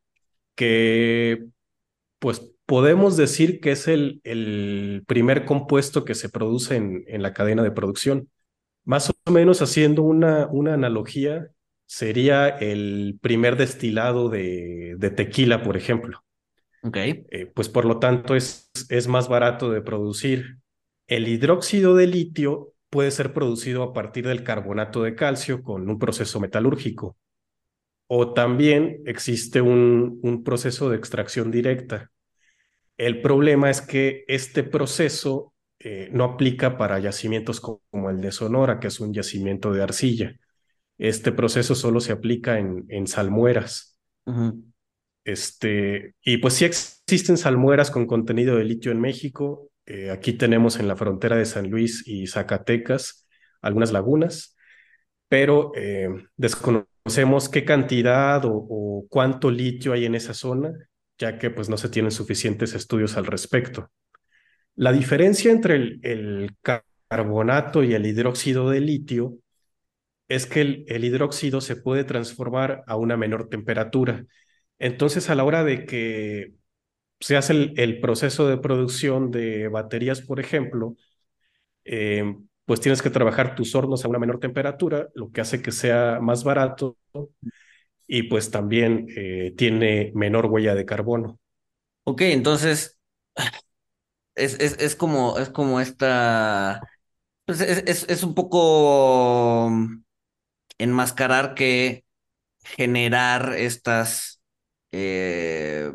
que 0.55 1.45
pues 2.19 2.53
podemos 2.67 3.17
decir 3.17 3.61
que 3.61 3.73
es 3.73 3.89
el, 3.89 4.21
el 4.25 5.05
primer 5.07 5.45
compuesto 5.45 6.05
que 6.05 6.15
se 6.15 6.29
produce 6.29 6.77
en, 6.77 7.05
en 7.07 7.23
la 7.23 7.33
cadena 7.33 7.63
de 7.63 7.71
producción. 7.71 8.29
Más 8.85 9.11
o 9.11 9.31
menos 9.31 9.63
haciendo 9.63 10.03
una, 10.03 10.47
una 10.47 10.75
analogía, 10.75 11.49
sería 11.87 12.49
el 12.49 13.19
primer 13.21 13.57
destilado 13.57 14.29
de, 14.29 14.97
de 14.99 15.11
tequila, 15.11 15.63
por 15.63 15.77
ejemplo. 15.77 16.25
Ok. 16.83 16.97
Eh, 16.97 17.51
pues 17.55 17.69
por 17.69 17.85
lo 17.85 17.99
tanto 17.99 18.35
es, 18.35 18.71
es 18.89 19.09
más 19.09 19.29
barato 19.29 19.71
de 19.71 19.83
producir. 19.83 20.59
El 21.07 21.29
hidróxido 21.29 21.95
de 21.95 22.07
litio 22.07 22.73
puede 22.91 23.11
ser 23.11 23.33
producido 23.33 23.83
a 23.83 23.93
partir 23.93 24.27
del 24.27 24.45
carbonato 24.45 25.03
de 25.03 25.15
calcio 25.15 25.63
con 25.63 25.89
un 25.89 25.99
proceso 25.99 26.41
metalúrgico. 26.41 27.17
O 28.09 28.35
también 28.35 29.03
existe 29.07 29.61
un, 29.61 30.21
un 30.23 30.45
proceso 30.45 30.91
de 30.91 30.97
extracción 30.97 31.51
directa. 31.51 32.11
El 32.97 33.23
problema 33.23 33.71
es 33.71 33.81
que 33.83 34.25
este 34.29 34.63
proceso 34.65 35.55
eh, 35.81 36.09
no 36.13 36.25
aplica 36.25 36.79
para 36.79 36.99
yacimientos 37.01 37.61
co- 37.61 37.83
como 37.91 38.11
el 38.11 38.21
de 38.21 38.33
Sonora, 38.33 38.81
que 38.81 38.89
es 38.89 39.01
un 39.01 39.13
yacimiento 39.15 39.73
de 39.73 39.83
arcilla. 39.83 40.37
Este 40.99 41.33
proceso 41.33 41.75
solo 41.75 42.01
se 42.01 42.13
aplica 42.13 42.59
en, 42.59 42.87
en 42.91 43.07
salmueras. 43.09 43.99
Este, 45.25 46.15
y 46.23 46.39
pues 46.39 46.55
sí 46.55 46.65
existen 46.65 47.37
salmueras 47.37 47.91
con 47.91 48.07
contenido 48.07 48.57
de 48.57 48.65
litio 48.65 48.93
en 48.93 49.01
México. 49.01 49.71
Eh, 49.87 50.11
aquí 50.11 50.33
tenemos 50.33 50.79
en 50.79 50.89
la 50.89 50.97
frontera 50.97 51.37
de 51.37 51.45
San 51.45 51.71
Luis 51.71 52.07
y 52.07 52.27
Zacatecas 52.27 53.27
algunas 53.63 53.93
lagunas, 53.93 54.57
pero 55.29 55.73
eh, 55.77 56.09
desconocemos 56.37 57.49
qué 57.49 57.65
cantidad 57.65 58.43
o, 58.45 59.07
cuánto 59.09 59.51
litio 59.51 59.93
hay 59.93 60.05
en 60.05 60.15
esa 60.15 60.35
zona, 60.35 60.73
ya 61.19 61.39
que 61.39 61.51
pues 61.51 61.69
no 61.69 61.77
se 61.77 61.89
tienen 61.89 62.11
suficientes 62.11 62.75
estudios 62.75 63.17
al 63.17 63.27
respecto. 63.27 63.91
La 64.75 64.93
diferencia 64.93 65.53
entre 65.53 65.77
el, 65.77 66.01
el 66.03 66.57
car- 66.63 66.85
carbonato 67.09 67.85
y 67.85 67.95
el 67.95 68.05
hidróxido 68.05 68.69
de 68.71 68.81
litio 68.81 69.39
es 70.29 70.47
que 70.47 70.85
el 70.89 71.05
hidróxido 71.05 71.61
se 71.61 71.77
puede 71.77 72.03
transformar 72.03 72.83
a 72.89 72.97
una 72.97 73.17
menor 73.17 73.49
temperatura. 73.49 74.27
Entonces, 74.79 75.31
a 75.31 75.37
la 75.37 75.45
hora 75.45 75.63
de 75.63 75.87
que 75.87 76.53
se 77.21 77.37
hace 77.37 77.73
el, 77.77 78.01
proceso 78.01 78.47
de 78.49 78.59
producción 78.59 79.31
de 79.31 79.69
baterías, 79.69 80.21
por 80.21 80.41
ejemplo, 80.41 80.97
eh, 81.85 82.37
pues 82.65 82.81
tienes 82.81 83.01
que 83.03 83.11
trabajar 83.11 83.55
tus 83.55 83.75
hornos 83.75 84.05
a 84.05 84.09
una 84.09 84.19
menor 84.19 84.41
temperatura, 84.41 85.09
lo 85.15 85.31
que 85.31 85.41
hace 85.41 85.63
que 85.63 85.73
sea 85.73 86.19
más 86.21 86.45
barato 86.45 86.97
y 88.07 88.25
pues 88.25 88.51
también 88.51 89.07
eh, 89.17 89.55
tiene 89.57 90.13
menor 90.15 90.47
huella 90.47 90.75
de 90.75 90.85
carbono. 90.85 91.39
Ok, 92.05 92.23
entonces 92.23 92.99
es, 94.35 94.59
es, 94.61 94.77
es 94.79 94.97
como, 94.97 95.39
es 95.39 95.49
como 95.49 95.81
esta, 95.81 96.81
pues 97.45 97.61
es, 97.61 98.07
es, 98.09 98.23
un 98.23 98.35
poco 98.35 99.71
enmascarar 100.79 101.55
que 101.55 102.05
generar 102.63 103.55
estas 103.55 104.43
eh, 104.93 105.93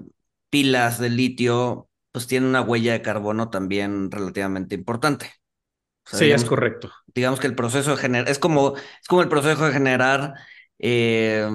pilas 0.51 1.00
de 1.00 1.12
litio, 1.12 1.89
pues 2.13 2.27
tiene 2.27 2.48
una 2.48 2.62
huella 2.63 2.93
de 2.93 3.03
carbono 3.03 3.51
también 3.51 4.12
relativamente 4.12 4.75
importante. 4.75 5.31
O 6.08 6.10
sea, 6.12 6.20
Sí, 6.20 6.31
es 6.31 6.46
correcto. 6.46 6.91
digamos 7.15 7.39
que 7.39 7.48
el 7.48 7.55
proceso 7.55 7.91
de 7.91 7.98
generar, 7.98 8.29
es 8.29 8.39
como, 8.39 8.75
es 8.77 9.08
como 9.10 9.22
el 9.24 9.29
proceso 9.29 9.65
de 9.67 9.74
generar 9.74 10.36
eh, 10.79 11.48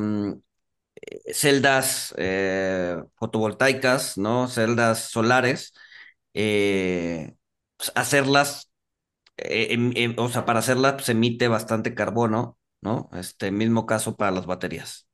celdas 1.32 2.14
eh, 2.18 2.96
fotovoltaicas, 3.16 4.18
¿no? 4.18 4.48
Celdas 4.48 5.10
solares, 5.10 5.72
eh, 6.34 7.34
pues, 7.76 7.92
hacerlas, 7.94 8.70
eh, 9.38 9.68
em- 9.72 9.92
em- 9.96 10.14
o 10.18 10.28
sea, 10.28 10.44
para 10.46 10.60
hacerlas 10.60 10.94
pues, 10.94 11.06
se 11.06 11.12
emite 11.12 11.48
bastante 11.48 11.94
carbono, 11.94 12.58
¿no? 12.82 13.10
Este 13.14 13.50
mismo 13.52 13.86
caso 13.86 14.16
para 14.16 14.32
las 14.32 14.46
baterías. 14.46 15.08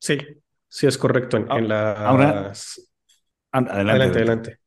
Sí, 0.00 0.18
sí 0.68 0.86
es 0.86 0.98
correcto. 0.98 1.36
En, 1.36 1.52
en 1.52 1.68
Ah, 1.68 2.04
Ahora, 2.04 2.48
las... 2.48 2.90
a- 3.54 3.58
adelante, 3.58 3.92
Adelante, 3.92 4.18
adelante. 4.18 4.58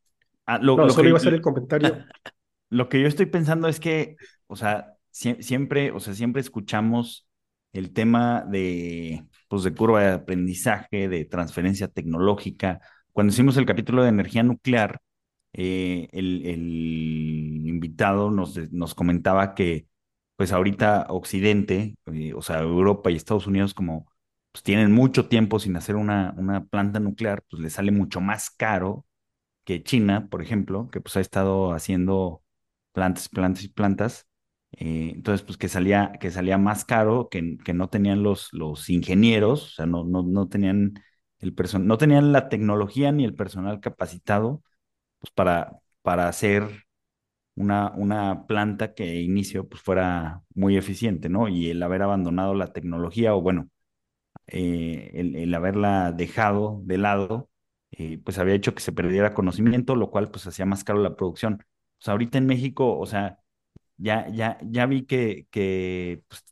Ah, 0.45 0.59
lo, 0.59 0.77
No, 0.77 0.85
lo 0.85 0.93
solo 0.93 1.03
que, 1.03 1.09
iba 1.09 1.17
a 1.17 1.21
hacer 1.21 1.33
el 1.33 1.41
comentario. 1.41 2.05
lo 2.69 2.89
que 2.89 3.01
yo 3.01 3.07
estoy 3.07 3.25
pensando 3.27 3.67
es 3.67 3.79
que, 3.79 4.17
o 4.47 4.55
sea, 4.55 4.97
sie- 5.11 5.41
siempre, 5.41 5.91
o 5.91 5.99
sea, 5.99 6.13
siempre 6.13 6.41
escuchamos 6.41 7.27
el 7.73 7.93
tema 7.93 8.45
de, 8.49 9.25
pues, 9.47 9.63
de 9.63 9.73
curva 9.75 10.01
de 10.03 10.13
aprendizaje, 10.13 11.07
de 11.09 11.25
transferencia 11.25 11.87
tecnológica. 11.87 12.81
Cuando 13.13 13.33
hicimos 13.33 13.57
el 13.57 13.65
capítulo 13.65 14.03
de 14.03 14.09
energía 14.09 14.43
nuclear, 14.43 15.01
eh, 15.53 16.07
el, 16.11 16.45
el 16.45 16.59
invitado 17.67 18.31
nos, 18.31 18.57
nos 18.71 18.95
comentaba 18.95 19.55
que, 19.55 19.87
pues, 20.35 20.51
ahorita 20.51 21.07
Occidente, 21.09 21.95
eh, 22.13 22.33
o 22.33 22.41
sea, 22.41 22.59
Europa 22.61 23.11
y 23.11 23.15
Estados 23.15 23.47
Unidos, 23.47 23.73
como, 23.73 24.07
pues, 24.57 24.63
tienen 24.63 24.91
mucho 24.91 25.27
tiempo 25.27 25.59
sin 25.59 25.75
hacer 25.77 25.95
una, 25.95 26.33
una 26.37 26.65
planta 26.65 26.99
nuclear, 26.99 27.43
pues, 27.49 27.61
les 27.61 27.73
sale 27.73 27.91
mucho 27.91 28.21
más 28.21 28.49
caro 28.49 29.05
que 29.65 29.83
China, 29.83 30.29
por 30.29 30.41
ejemplo, 30.41 30.89
que 30.91 31.01
pues 31.01 31.17
ha 31.17 31.21
estado 31.21 31.73
haciendo 31.73 32.43
plantas, 32.93 33.29
plantas 33.29 33.63
y 33.63 33.69
plantas. 33.69 34.27
eh, 34.73 35.11
entonces, 35.15 35.45
pues 35.45 35.57
que 35.57 35.69
salía, 35.69 36.13
que 36.19 36.31
salía 36.31 36.57
más 36.57 36.85
caro, 36.85 37.29
que, 37.29 37.57
que 37.63 37.73
no 37.73 37.89
tenían 37.89 38.23
los, 38.23 38.49
los 38.53 38.89
ingenieros, 38.89 39.63
o 39.65 39.69
sea, 39.75 39.85
no, 39.85 40.03
no, 40.05 40.23
no 40.23 40.47
tenían 40.49 40.93
el 41.39 41.53
person 41.53 41.87
no 41.87 41.97
tenían 41.99 42.31
la 42.33 42.49
tecnología 42.49 43.11
ni 43.11 43.23
el 43.25 43.35
personal 43.35 43.79
capacitado, 43.81 44.63
pues 45.19 45.31
para, 45.33 45.79
para 46.03 46.27
hacer 46.29 46.85
una, 47.55 47.91
una 47.95 48.45
planta 48.47 48.93
que 48.93 49.05
de 49.05 49.21
inicio 49.21 49.67
pues 49.67 49.81
fuera 49.81 50.41
muy 50.53 50.77
eficiente, 50.77 51.29
¿no? 51.29 51.47
Y 51.49 51.69
el 51.69 51.81
haber 51.83 52.03
abandonado 52.03 52.53
la 52.53 52.71
tecnología 52.73 53.35
o 53.35 53.41
bueno, 53.41 53.69
eh, 54.47 55.11
el, 55.15 55.53
haberla 55.53 56.11
dejado 56.13 56.81
de 56.85 56.97
lado, 56.97 57.49
eh, 57.91 58.19
pues 58.23 58.37
había 58.39 58.55
hecho 58.55 58.73
que 58.75 58.81
se 58.81 58.91
perdiera 58.91 59.33
conocimiento, 59.33 59.95
lo 59.95 60.11
cual 60.11 60.31
pues 60.31 60.47
hacía 60.47 60.65
más 60.65 60.83
caro 60.83 60.99
la 61.01 61.15
producción. 61.15 61.63
Pues 61.99 62.09
ahorita 62.09 62.37
en 62.37 62.47
México, 62.47 62.97
o 62.97 63.05
sea, 63.05 63.39
ya, 63.97 64.27
ya, 64.29 64.57
ya 64.63 64.85
vi 64.87 65.05
que, 65.05 65.47
que 65.51 66.23
pues, 66.27 66.45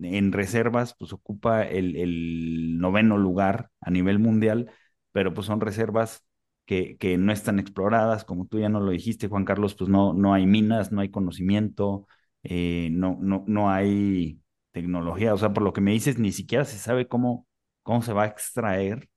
en 0.00 0.32
reservas 0.32 0.94
pues 0.98 1.12
ocupa 1.12 1.62
el, 1.64 1.96
el 1.96 2.78
noveno 2.78 3.18
lugar 3.18 3.70
a 3.80 3.90
nivel 3.90 4.18
mundial, 4.18 4.70
pero 5.12 5.34
pues 5.34 5.46
son 5.46 5.60
reservas 5.60 6.24
que, 6.66 6.96
que, 6.98 7.18
no 7.18 7.32
están 7.32 7.58
exploradas, 7.58 8.24
como 8.24 8.46
tú 8.46 8.58
ya 8.60 8.68
no 8.68 8.80
lo 8.80 8.92
dijiste, 8.92 9.28
Juan 9.28 9.44
Carlos, 9.44 9.74
pues 9.74 9.90
no, 9.90 10.14
no 10.14 10.34
hay 10.34 10.46
minas, 10.46 10.92
no 10.92 11.00
hay 11.00 11.10
conocimiento, 11.10 12.06
eh, 12.42 12.88
no, 12.92 13.18
no, 13.20 13.44
no 13.46 13.70
hay 13.70 14.41
tecnología, 14.72 15.34
o 15.34 15.38
sea, 15.38 15.52
por 15.52 15.62
lo 15.62 15.72
que 15.72 15.80
me 15.80 15.92
dices, 15.92 16.18
ni 16.18 16.32
siquiera 16.32 16.64
se 16.64 16.78
sabe 16.78 17.08
cómo, 17.08 17.46
cómo 17.82 18.02
se 18.02 18.12
va 18.12 18.24
a 18.24 18.26
extraer 18.26 19.08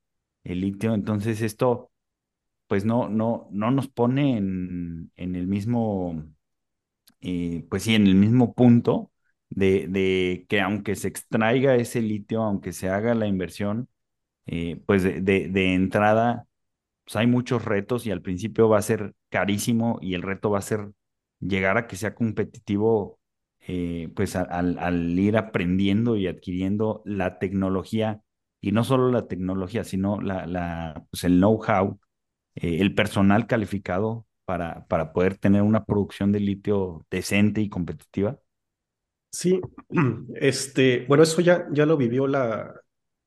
el 0.43 0.61
litio, 0.61 0.93
entonces 0.93 1.41
esto, 1.41 1.91
pues 2.67 2.85
no, 2.85 3.09
no, 3.09 3.47
no 3.51 3.71
nos 3.71 3.87
pone 3.89 4.37
en, 4.37 5.11
en 5.15 5.35
el 5.35 5.47
mismo, 5.47 6.23
eh, 7.21 7.65
pues 7.69 7.83
sí, 7.83 7.95
en 7.95 8.07
el 8.07 8.15
mismo 8.15 8.53
punto 8.53 9.11
de, 9.49 9.87
de, 9.87 10.45
que 10.49 10.61
aunque 10.61 10.95
se 10.95 11.07
extraiga 11.07 11.75
ese 11.75 12.01
litio, 12.01 12.43
aunque 12.43 12.73
se 12.73 12.89
haga 12.89 13.13
la 13.15 13.27
inversión, 13.27 13.89
eh, 14.47 14.81
pues 14.87 15.03
de, 15.03 15.21
de, 15.21 15.49
de 15.49 15.73
entrada, 15.75 16.47
pues 17.05 17.15
hay 17.17 17.27
muchos 17.27 17.65
retos 17.65 18.05
y 18.07 18.11
al 18.11 18.21
principio 18.21 18.69
va 18.69 18.79
a 18.79 18.81
ser 18.83 19.15
carísimo 19.29 19.99
y 20.01 20.15
el 20.15 20.23
reto 20.23 20.49
va 20.51 20.59
a 20.59 20.61
ser 20.63 20.91
llegar 21.39 21.77
a 21.77 21.87
que 21.87 21.95
sea 21.97 22.15
competitivo, 22.15 23.19
eh, 23.67 24.09
pues 24.15 24.35
al, 24.35 25.19
ir 25.19 25.37
aprendiendo 25.37 26.17
y 26.17 26.27
adquiriendo 26.27 27.01
la 27.05 27.39
tecnología, 27.39 28.21
y 28.61 28.71
no 28.71 28.83
solo 28.83 29.11
la 29.11 29.27
tecnología, 29.27 29.83
sino 29.83 30.21
la, 30.21 31.03
pues 31.09 31.23
el 31.23 31.37
know-how, 31.37 31.99
eh, 32.55 32.77
el 32.81 32.93
personal 32.93 33.47
calificado 33.47 34.25
para, 34.45 34.85
para 34.87 35.13
poder 35.13 35.37
tener 35.37 35.63
una 35.63 35.85
producción 35.85 36.31
de 36.31 36.39
litio 36.39 37.05
decente 37.09 37.61
y 37.61 37.69
competitiva. 37.69 38.39
Sí, 39.31 39.59
este, 40.35 41.05
bueno, 41.07 41.23
eso 41.23 41.41
ya, 41.41 41.67
ya 41.71 41.85
lo 41.85 41.97
vivió 41.97 42.27
la, 42.27 42.73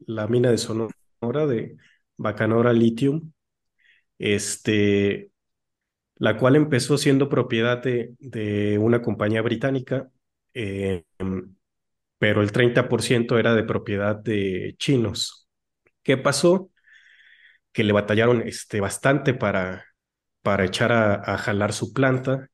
la 0.07 0.26
mina 0.28 0.50
de 0.50 0.59
Sonora 0.59 1.47
de 1.49 1.76
Bacanora 2.16 2.73
Lithium, 2.73 3.33
este, 4.18 5.30
la 6.16 6.37
cual 6.37 6.57
empezó 6.57 6.97
siendo 6.97 7.28
propiedad 7.28 7.83
de, 7.83 8.14
de 8.18 8.78
una 8.78 9.02
compañía 9.02 9.42
británica, 9.42 10.11
eh, 10.54 11.04
pero 12.18 12.42
el 12.42 12.52
30% 12.52 13.38
era 13.38 13.54
de 13.54 13.64
propiedad 13.64 14.16
de 14.16 14.74
chinos. 14.78 15.48
¿Qué 16.02 16.16
pasó? 16.16 16.70
Que 17.72 17.84
le 17.84 17.92
batallaron 17.92 18.42
este, 18.46 18.80
bastante 18.80 19.34
para, 19.34 19.84
para 20.42 20.64
echar 20.64 20.92
a, 20.92 21.14
a 21.14 21.38
jalar 21.38 21.72
su 21.72 21.92
planta. 21.92 22.48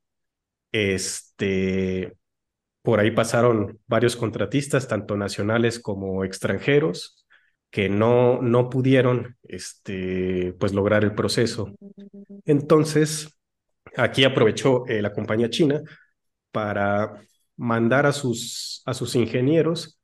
Este, 0.72 2.14
por 2.82 3.00
ahí 3.00 3.10
pasaron 3.12 3.80
varios 3.86 4.16
contratistas, 4.16 4.88
tanto 4.88 5.16
nacionales 5.16 5.80
como 5.80 6.24
extranjeros, 6.24 7.26
que 7.70 7.88
no, 7.88 8.42
no 8.42 8.70
pudieron 8.70 9.36
este, 9.42 10.54
pues, 10.60 10.74
lograr 10.74 11.04
el 11.04 11.14
proceso. 11.14 11.72
Entonces, 12.44 13.38
aquí 13.96 14.24
aprovechó 14.24 14.86
eh, 14.86 15.02
la 15.02 15.12
compañía 15.12 15.50
china 15.50 15.82
para 16.52 17.20
mandar 17.56 18.06
a 18.06 18.12
sus, 18.12 18.82
a 18.87 18.94
sus 18.94 19.14
ingenieros 19.16 19.99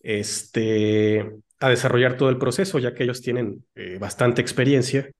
este, 0.00 1.32
a 1.60 1.68
desarrollar 1.70 2.16
todo 2.16 2.28
el 2.28 2.38
proceso, 2.38 2.78
ya 2.78 2.94
que 2.94 3.04
ellos 3.04 3.22
tienen 3.22 3.64
eh, 3.74 3.98
bastante 3.98 4.42
experiencia. 4.42 5.10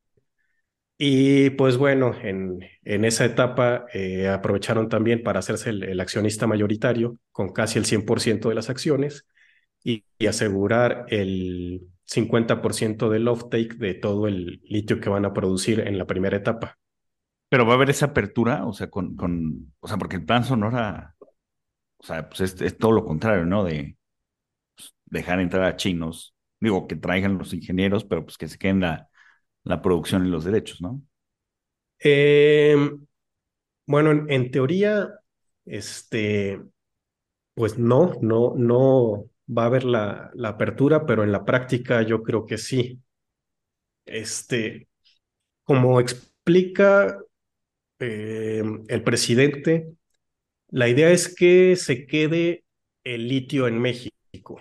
Y 0.97 1.51
pues 1.51 1.77
bueno, 1.77 2.15
en, 2.23 2.61
en 2.85 3.05
esa 3.05 3.25
etapa 3.25 3.87
eh, 3.93 4.29
aprovecharon 4.29 4.89
también 4.89 5.23
para 5.25 5.41
hacerse 5.41 5.71
el, 5.71 5.83
el, 5.83 6.01
accionista 6.01 6.47
mayoritario 6.47 7.19
con 7.33 7.53
casi 7.53 7.79
el 7.79 7.85
100% 7.85 8.49
de 8.49 8.55
las 8.55 8.71
acciones 8.71 9.27
y, 9.83 10.05
y 10.19 10.27
asegurar 10.27 11.07
el 11.09 11.89
50% 12.05 13.09
del 13.09 13.27
offtake 13.27 13.75
de 13.77 13.95
todo 13.95 14.29
el 14.29 14.61
litio 14.65 15.01
que 15.01 15.09
van 15.09 15.25
a 15.25 15.33
producir 15.33 15.81
en 15.81 15.99
la 15.99 16.07
primera 16.07 16.37
etapa. 16.37 16.79
Pero 17.49 17.67
va 17.67 17.73
a 17.73 17.77
haber 17.77 17.91
esa 17.91 18.07
apertura, 18.07 18.67
o 18.67 18.73
sea, 18.73 18.91
con, 18.91 19.17
con 19.17 19.73
o 19.81 19.89
sea, 19.89 19.97
porque 19.97 20.17
el 20.17 20.25
plan 20.25 20.45
Sonora, 20.45 21.14
o 22.05 22.07
sea, 22.07 22.29
pues 22.29 22.61
es, 22.61 22.77
todo 22.77 22.93
lo 22.93 23.07
contrario, 23.07 23.47
¿no? 23.47 23.65
De 23.65 23.97
pues, 24.77 24.95
dejar 25.07 25.41
entrar 25.41 25.65
a 25.65 25.77
chinos, 25.77 26.35
digo, 26.61 26.87
que 26.87 26.97
traigan 26.97 27.39
los 27.39 27.55
ingenieros, 27.55 28.05
pero 28.05 28.27
pues 28.27 28.37
que 28.37 28.47
se 28.47 28.59
queden 28.59 28.81
la, 28.81 29.09
la 29.63 29.81
producción 29.81 30.27
y 30.27 30.29
los 30.29 30.45
derechos, 30.45 30.83
¿no? 30.83 31.01
Eh, 32.01 32.77
bueno, 33.87 34.27
en, 34.29 34.51
teoría, 34.51 35.19
este, 35.65 36.61
pues 37.55 37.79
no, 37.79 38.13
no, 38.21 38.53
no 38.55 39.25
va 39.49 39.63
a 39.63 39.67
haber 39.67 39.85
la, 39.85 40.31
la, 40.35 40.51
apertura, 40.51 41.07
pero 41.07 41.25
en 41.25 41.33
la 41.33 41.47
práctica 41.47 42.03
yo 42.03 42.23
creo 42.23 42.45
que 42.45 42.59
sí. 42.59 43.01
Este, 44.05 44.89
como 45.63 46.01
explica 46.01 47.19
eh, 47.99 48.63
el 48.89 49.03
presidente, 49.03 49.95
la 50.75 50.89
idea 50.89 51.13
es 51.13 51.33
que 51.33 51.77
se 51.77 52.05
quede 52.05 52.65
el 53.05 53.29
litio 53.29 53.69
en 53.69 53.79
México. 53.81 54.61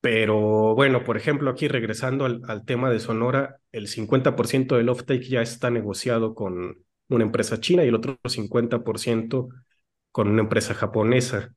Pero 0.00 0.74
bueno, 0.74 1.04
por 1.04 1.16
ejemplo, 1.16 1.48
aquí 1.48 1.68
regresando 1.68 2.24
al, 2.24 2.64
tema 2.64 2.90
de 2.90 2.98
Sonora, 2.98 3.60
el 3.70 3.86
50% 3.86 4.76
del 4.76 4.88
offtake 4.88 5.28
ya 5.28 5.40
está 5.40 5.70
negociado 5.70 6.34
con 6.34 6.84
una 7.08 7.24
empresa 7.24 7.60
china 7.60 7.84
y 7.84 7.88
el 7.88 7.94
otro 7.94 8.18
50% 8.24 9.48
con 10.10 10.28
una 10.28 10.42
empresa 10.42 10.74
japonesa. 10.74 11.54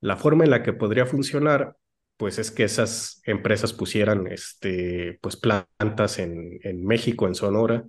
La 0.00 0.16
forma 0.16 0.44
en 0.44 0.50
la 0.50 0.62
que 0.62 0.72
podría 0.72 1.04
funcionar, 1.04 1.76
pues 2.16 2.38
es 2.38 2.52
que 2.52 2.62
esas 2.62 3.22
empresas 3.24 3.72
pusieran 3.72 4.28
este, 4.28 5.18
pues 5.20 5.36
plantas 5.36 6.20
en 6.20 6.84
México, 6.84 7.26
en 7.26 7.34
Sonora, 7.34 7.84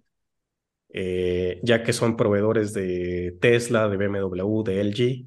eh, 0.98 1.60
ya 1.62 1.84
que 1.84 1.92
son 1.92 2.16
proveedores 2.16 2.72
de 2.72 3.36
Tesla, 3.42 3.90
de 3.90 3.98
BMW, 3.98 4.64
de 4.64 4.80
LG, 4.80 5.26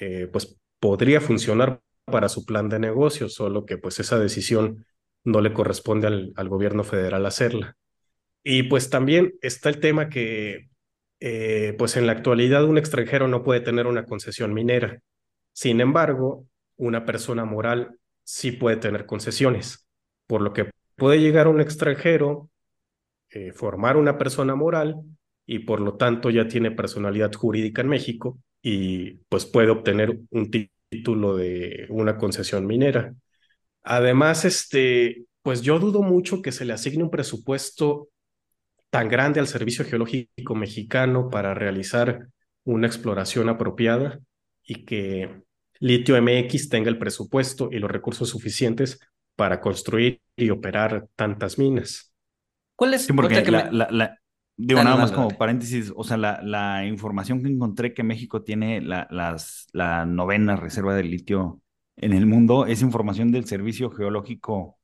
eh, 0.00 0.28
pues 0.30 0.58
podría 0.78 1.22
funcionar 1.22 1.80
para 2.04 2.28
su 2.28 2.44
plan 2.44 2.68
de 2.68 2.78
negocio, 2.78 3.30
solo 3.30 3.64
que 3.64 3.78
pues 3.78 4.00
esa 4.00 4.18
decisión 4.18 4.84
no 5.24 5.40
le 5.40 5.54
corresponde 5.54 6.08
al, 6.08 6.32
al 6.36 6.50
gobierno 6.50 6.84
federal 6.84 7.24
hacerla. 7.24 7.78
Y 8.44 8.64
pues 8.64 8.90
también 8.90 9.32
está 9.40 9.70
el 9.70 9.80
tema 9.80 10.10
que 10.10 10.68
eh, 11.20 11.74
pues 11.78 11.96
en 11.96 12.06
la 12.06 12.12
actualidad 12.12 12.64
un 12.64 12.76
extranjero 12.76 13.28
no 13.28 13.42
puede 13.42 13.60
tener 13.60 13.86
una 13.86 14.04
concesión 14.04 14.52
minera. 14.52 15.00
Sin 15.54 15.80
embargo, 15.80 16.46
una 16.76 17.06
persona 17.06 17.46
moral 17.46 17.98
sí 18.24 18.52
puede 18.52 18.76
tener 18.76 19.06
concesiones, 19.06 19.88
por 20.26 20.42
lo 20.42 20.52
que 20.52 20.70
puede 20.96 21.18
llegar 21.18 21.48
un 21.48 21.62
extranjero, 21.62 22.50
eh, 23.30 23.52
formar 23.52 23.96
una 23.96 24.18
persona 24.18 24.54
moral 24.54 24.96
y 25.46 25.60
por 25.60 25.80
lo 25.80 25.96
tanto 25.96 26.30
ya 26.30 26.48
tiene 26.48 26.70
personalidad 26.70 27.32
jurídica 27.32 27.82
en 27.82 27.88
México 27.88 28.38
y 28.62 29.12
pues 29.28 29.46
puede 29.46 29.70
obtener 29.70 30.18
un 30.30 30.50
título 30.50 31.36
de 31.36 31.86
una 31.90 32.18
concesión 32.18 32.66
minera. 32.66 33.14
Además, 33.82 34.44
este, 34.44 35.24
pues 35.42 35.62
yo 35.62 35.78
dudo 35.78 36.02
mucho 36.02 36.42
que 36.42 36.52
se 36.52 36.64
le 36.64 36.72
asigne 36.72 37.04
un 37.04 37.10
presupuesto 37.10 38.08
tan 38.90 39.08
grande 39.08 39.40
al 39.40 39.46
Servicio 39.46 39.84
Geológico 39.84 40.54
Mexicano 40.54 41.30
para 41.30 41.54
realizar 41.54 42.28
una 42.64 42.86
exploración 42.86 43.48
apropiada 43.48 44.20
y 44.62 44.84
que 44.84 45.42
Litio 45.80 46.20
MX 46.20 46.68
tenga 46.68 46.90
el 46.90 46.98
presupuesto 46.98 47.70
y 47.72 47.78
los 47.78 47.90
recursos 47.90 48.28
suficientes 48.28 48.98
para 49.36 49.60
construir 49.60 50.20
y 50.36 50.50
operar 50.50 51.06
tantas 51.16 51.58
minas. 51.58 52.07
¿Cuál 52.78 52.94
es? 52.94 53.06
Sí, 53.06 53.12
porque 53.12 53.42
la, 53.50 53.64
me... 53.64 53.72
la, 53.72 53.88
la, 53.90 54.20
digo, 54.56 54.78
dale, 54.78 54.90
nada 54.90 55.02
más 55.02 55.10
dale, 55.10 55.24
como 55.24 55.36
paréntesis, 55.36 55.92
o 55.96 56.04
sea, 56.04 56.16
la, 56.16 56.40
la, 56.44 56.86
información 56.86 57.42
que 57.42 57.48
encontré 57.48 57.92
que 57.92 58.04
México 58.04 58.44
tiene 58.44 58.80
la, 58.80 59.08
las, 59.10 59.66
la 59.72 60.06
novena 60.06 60.54
reserva 60.54 60.94
de 60.94 61.02
litio 61.02 61.60
en 61.96 62.12
el 62.12 62.26
mundo 62.26 62.66
es 62.66 62.80
información 62.80 63.32
del 63.32 63.46
Servicio 63.46 63.90
Geológico 63.90 64.78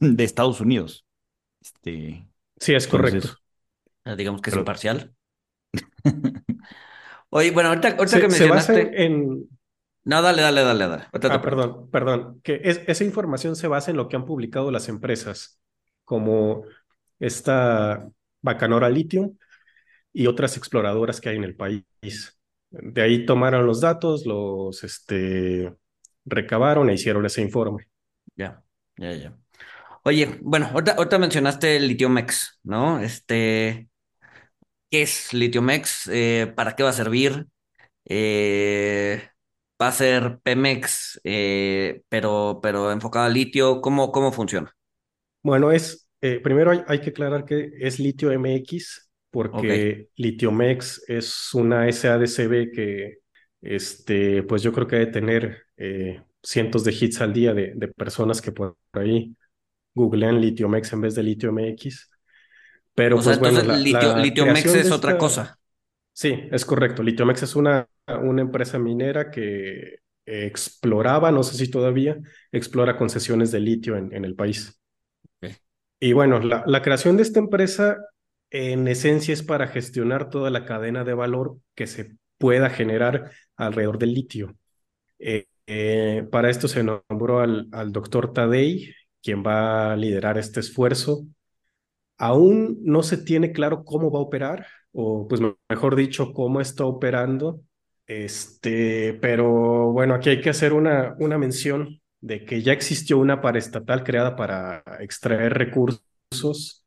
de 0.00 0.24
Estados 0.24 0.62
Unidos. 0.62 1.04
Este, 1.60 2.26
sí, 2.56 2.74
es 2.74 2.88
correcto. 2.88 3.16
Entonces, 3.16 3.42
ah, 4.04 4.16
digamos 4.16 4.40
que 4.40 4.50
pero... 4.50 4.62
es 4.62 4.62
imparcial. 4.62 5.14
Oye, 7.28 7.50
bueno, 7.50 7.68
ahorita, 7.68 7.88
ahorita 7.88 8.06
se, 8.06 8.20
que 8.22 8.28
mencionaste... 8.28 8.72
Se 8.72 8.84
basa 8.86 8.96
en... 8.96 9.46
No, 10.04 10.22
dale, 10.22 10.40
dale, 10.40 10.62
dale, 10.62 10.88
dale. 10.88 11.04
Ah, 11.12 11.42
perdón, 11.42 11.90
perdón. 11.90 12.40
Que 12.42 12.62
es, 12.64 12.80
esa 12.86 13.04
información 13.04 13.56
se 13.56 13.68
basa 13.68 13.90
en 13.90 13.98
lo 13.98 14.08
que 14.08 14.16
han 14.16 14.24
publicado 14.24 14.70
las 14.70 14.88
empresas, 14.88 15.60
como 16.02 16.62
esta 17.18 18.08
Bacanora 18.42 18.88
Lithium 18.88 19.36
y 20.12 20.26
otras 20.26 20.56
exploradoras 20.56 21.20
que 21.20 21.30
hay 21.30 21.36
en 21.36 21.44
el 21.44 21.56
país. 21.56 21.84
De 22.70 23.02
ahí 23.02 23.26
tomaron 23.26 23.66
los 23.66 23.80
datos, 23.80 24.26
los 24.26 24.82
este, 24.84 25.74
recabaron 26.24 26.90
e 26.90 26.94
hicieron 26.94 27.24
ese 27.26 27.42
informe. 27.42 27.88
Ya, 28.34 28.62
ya, 28.96 29.12
ya. 29.12 29.36
Oye, 30.02 30.38
bueno, 30.40 30.66
ahorita, 30.72 30.92
ahorita 30.92 31.18
mencionaste 31.18 31.76
el 31.76 31.88
Litiomex, 31.88 32.60
¿no? 32.62 33.00
Este, 33.00 33.88
¿qué 34.90 35.02
es 35.02 35.34
Litiomex? 35.34 36.08
Eh, 36.12 36.52
¿para 36.54 36.76
qué 36.76 36.82
va 36.82 36.90
a 36.90 36.92
servir? 36.92 37.46
Eh, 38.04 39.28
¿va 39.80 39.88
a 39.88 39.92
ser 39.92 40.38
Pemex, 40.42 41.20
eh, 41.24 42.02
pero, 42.08 42.60
pero 42.62 42.92
enfocado 42.92 43.26
al 43.26 43.34
litio? 43.34 43.80
¿Cómo, 43.80 44.12
cómo 44.12 44.32
funciona? 44.32 44.72
Bueno, 45.42 45.72
es, 45.72 46.05
eh, 46.20 46.40
primero 46.40 46.70
hay, 46.70 46.82
hay 46.86 47.00
que 47.00 47.10
aclarar 47.10 47.44
que 47.44 47.72
es 47.80 47.98
litio 47.98 48.32
MX, 48.32 49.10
porque 49.30 50.08
Litiomex 50.16 51.04
es 51.08 51.54
una 51.54 51.88
SADCB 51.92 52.70
que, 52.72 53.18
este, 53.60 54.42
pues 54.44 54.62
yo 54.62 54.72
creo 54.72 54.86
que 54.86 54.96
debe 54.96 55.12
tener 55.12 55.62
eh, 55.76 56.22
cientos 56.42 56.84
de 56.84 56.92
hits 56.92 57.20
al 57.20 57.32
día 57.32 57.52
de, 57.54 57.72
de 57.74 57.88
personas 57.88 58.40
que 58.40 58.52
por 58.52 58.76
ahí 58.92 59.36
googlean 59.94 60.40
Litiomex 60.40 60.92
en 60.92 61.00
vez 61.02 61.14
de 61.14 61.22
Litio 61.22 61.50
MX. 61.50 62.10
Pero 62.94 63.18
O 63.18 63.22
sea, 63.22 63.36
pues 63.36 63.38
bueno, 63.38 63.60
entonces 63.60 63.66
la, 63.66 63.76
litio, 63.76 64.14
la 64.14 64.22
Litiomex 64.22 64.74
es 64.74 64.90
otra 64.90 65.18
cosa. 65.18 65.58
sí, 66.12 66.48
es 66.50 66.64
correcto. 66.64 67.02
Litiomex 67.02 67.42
es 67.42 67.56
una, 67.56 67.88
una 68.22 68.42
empresa 68.42 68.78
minera 68.78 69.30
que 69.30 69.98
exploraba, 70.24 71.30
no 71.30 71.42
sé 71.42 71.56
si 71.56 71.70
todavía, 71.70 72.18
explora 72.52 72.96
concesiones 72.96 73.52
de 73.52 73.60
litio 73.60 73.96
en, 73.96 74.12
en 74.12 74.24
el 74.24 74.34
país. 74.34 74.80
Y 75.98 76.12
bueno, 76.12 76.40
la, 76.40 76.82
creación 76.82 77.16
de 77.16 77.22
esta 77.22 77.38
empresa 77.38 77.96
en 78.50 78.86
esencia 78.88 79.32
es 79.32 79.42
para 79.42 79.68
gestionar 79.68 80.28
toda 80.30 80.50
la 80.50 80.64
cadena 80.66 81.04
de 81.04 81.14
valor 81.14 81.58
que 81.74 81.86
se 81.86 82.16
pueda 82.38 82.68
generar 82.70 83.30
alrededor 83.56 83.98
del 83.98 84.14
litio. 84.14 84.56
Eh, 85.18 85.46
eh, 85.66 86.26
para 86.30 86.50
esto 86.50 86.68
se 86.68 86.84
nombró 86.84 87.40
al, 87.40 87.92
doctor 87.92 88.32
Tadei, 88.32 88.94
quien 89.22 89.42
va 89.44 89.92
a 89.92 89.96
liderar 89.96 90.38
este 90.38 90.60
esfuerzo. 90.60 91.26
Aún 92.18 92.78
no 92.82 93.02
se 93.02 93.18
tiene 93.18 93.52
claro 93.52 93.84
cómo 93.84 94.10
va 94.10 94.18
a 94.20 94.22
operar, 94.22 94.66
o 94.92 95.26
pues 95.28 95.40
me- 95.40 95.54
mejor 95.68 95.96
dicho, 95.96 96.32
cómo 96.32 96.60
está 96.60 96.84
operando. 96.84 97.60
Este, 98.06 99.14
pero 99.20 99.92
bueno, 99.92 100.14
aquí 100.14 100.30
hay 100.30 100.40
que 100.40 100.50
hacer 100.50 100.72
una, 100.72 101.14
una 101.18 101.38
mención 101.38 102.00
de 102.20 102.44
que 102.44 102.62
ya 102.62 102.72
existió 102.72 103.18
una 103.18 103.40
paraestatal 103.40 104.04
creada 104.04 104.36
para 104.36 104.82
extraer 105.00 105.54
recursos 105.54 106.84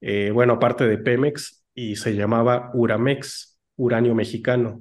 eh, 0.00 0.30
bueno, 0.32 0.54
aparte 0.54 0.86
de 0.86 0.98
Pemex, 0.98 1.64
y 1.74 1.96
se 1.96 2.14
llamaba 2.14 2.70
Uramex, 2.74 3.58
Uranio 3.76 4.14
Mexicano. 4.14 4.80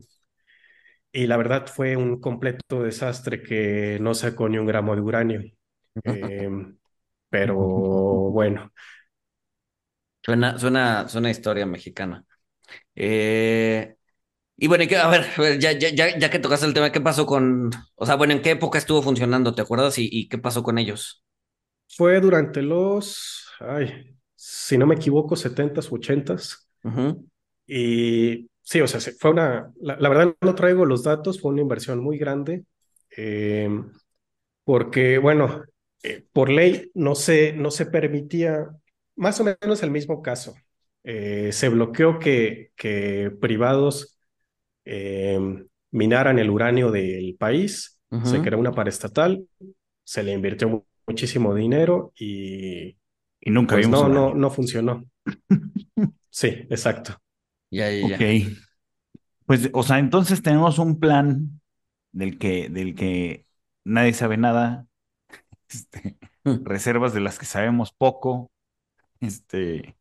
Y 1.12 1.28
la 1.28 1.38
verdad 1.38 1.68
fue 1.68 1.96
un 1.96 2.20
completo 2.22 2.84
desastre 2.84 3.42
que 3.42 3.98
no 4.02 4.14
sacó 4.14 4.50
ni 4.50 4.58
un 4.58 4.68
gramo 4.68 4.96
de 4.96 5.02
uranio. 5.02 5.42
Eh, 6.04 6.50
pero 7.30 7.56
bueno, 8.32 8.72
Suena, 10.24 10.58
suena, 10.58 11.08
suena 11.08 11.30
historia 11.30 11.66
mexicana. 11.66 12.26
Eh, 12.96 13.97
y 14.58 14.68
bueno, 14.68 14.84
y 14.84 14.88
que- 14.88 14.98
a 14.98 15.08
ver, 15.08 15.60
ya, 15.60 15.72
ya, 15.74 15.90
ya, 15.90 16.18
ya 16.18 16.30
que 16.30 16.40
tocaste 16.40 16.66
el 16.66 16.74
tema, 16.74 16.92
¿qué 16.92 17.02
pasó 17.02 17.26
con, 17.26 17.70
o 17.96 18.06
sea, 18.06 18.16
bueno, 18.16 18.34
¿en 18.34 18.42
qué 18.42 18.52
época 18.52 18.78
estuvo 18.80 19.02
funcionando? 19.02 19.54
¿Te 19.56 19.62
acuerdas? 19.62 19.98
¿Y, 20.00 20.10
y 20.12 20.28
qué 20.30 20.38
pasó 20.38 20.64
con 20.64 20.78
ellos? 20.78 21.24
fue 21.88 22.20
durante 22.20 22.62
los, 22.62 23.48
ay, 23.60 24.16
si 24.36 24.78
no 24.78 24.86
me 24.88 24.96
equivoco, 24.96 25.36
70s, 25.36 25.92
80s. 25.92 26.68
Ujú, 26.84 27.28
Y 27.68 28.50
sí, 28.62 28.82
o 28.82 28.88
sea, 28.88 29.00
se- 29.02 29.14
fue 29.14 29.32
una, 29.32 29.74
la, 29.82 29.98
la 29.98 30.10
verdad 30.10 30.36
no 30.42 30.56
traigo 30.56 30.86
los 30.86 31.04
datos, 31.04 31.42
fue 31.42 31.52
una 31.52 31.62
inversión 31.62 32.00
muy 32.04 32.18
grande. 32.18 32.66
Eh, 33.18 33.70
porque, 34.66 35.18
bueno, 35.20 35.64
eh, 36.04 36.26
por 36.34 36.50
ley 36.50 36.92
no 36.96 37.16
se, 37.16 37.54
no 37.54 37.72
se 37.72 37.86
permitía, 37.88 38.68
más 39.16 39.40
o 39.40 39.46
menos 39.46 39.84
el 39.84 39.92
mismo 39.92 40.22
caso. 40.22 40.56
Eh, 41.04 41.52
se 41.54 41.70
bloqueó 41.70 42.20
que, 42.20 42.72
que 42.76 43.32
privados 43.42 44.17
eh, 44.88 45.40
minaran 45.92 46.40
el 46.40 46.50
uranio 46.50 46.92
del 46.92 47.36
país, 47.40 48.00
se 48.22 48.42
creó 48.42 48.60
una 48.60 48.74
paraestatal, 48.76 49.48
se 50.04 50.24
le 50.24 50.34
invirtió 50.34 50.70
mu- 50.70 50.86
muchísimo 51.08 51.56
dinero 51.56 52.14
y 52.20 52.98
Y 53.42 53.50
nunca 53.52 53.76
pues 53.76 53.78
vimos 53.78 54.04
no, 54.04 54.10
no, 54.10 54.34
uranio. 54.34 54.36
no 54.36 54.52
funcionó. 54.52 55.06
Sí, 56.30 56.48
exacto. 56.70 57.16
Ya, 57.72 57.90
ya, 57.92 58.02
Ok. 58.02 58.22
ya. 58.22 58.28
Pues, 59.46 59.70
o 59.74 59.84
sea, 59.84 60.00
entonces 60.00 60.42
tenemos 60.42 60.78
un 60.80 61.00
plan 61.00 61.62
del 62.12 62.38
que, 62.40 62.70
del 62.70 62.96
que 62.96 63.48
nadie 63.86 64.14
sabe 64.14 64.38
nada, 64.38 64.88
este, 65.70 66.18
Mm. 66.46 66.66
reservas 66.66 67.14
de 67.14 67.22
las 67.22 67.40
que 67.40 67.46
sabemos 67.46 67.94
poco, 67.94 68.52
este, 69.22 69.98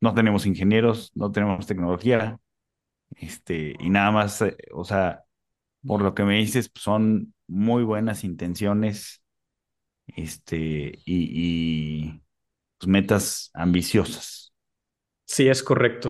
no 0.00 0.14
tenemos 0.14 0.46
ingenieros, 0.46 1.12
no 1.14 1.32
tenemos 1.32 1.66
tecnología, 1.66 2.40
este, 3.18 3.76
y 3.80 3.90
nada 3.90 4.10
más, 4.10 4.42
eh, 4.42 4.56
o 4.72 4.84
sea, 4.84 5.24
por 5.86 6.02
lo 6.02 6.14
que 6.14 6.24
me 6.24 6.38
dices, 6.38 6.68
pues, 6.70 6.84
son 6.84 7.34
muy 7.48 7.84
buenas 7.84 8.24
intenciones, 8.24 9.22
este, 10.08 10.98
y, 11.04 12.04
y, 12.06 12.22
pues, 12.78 12.88
metas 12.88 13.50
ambiciosas. 13.54 14.54
Sí, 15.26 15.48
es 15.48 15.62
correcto. 15.62 16.08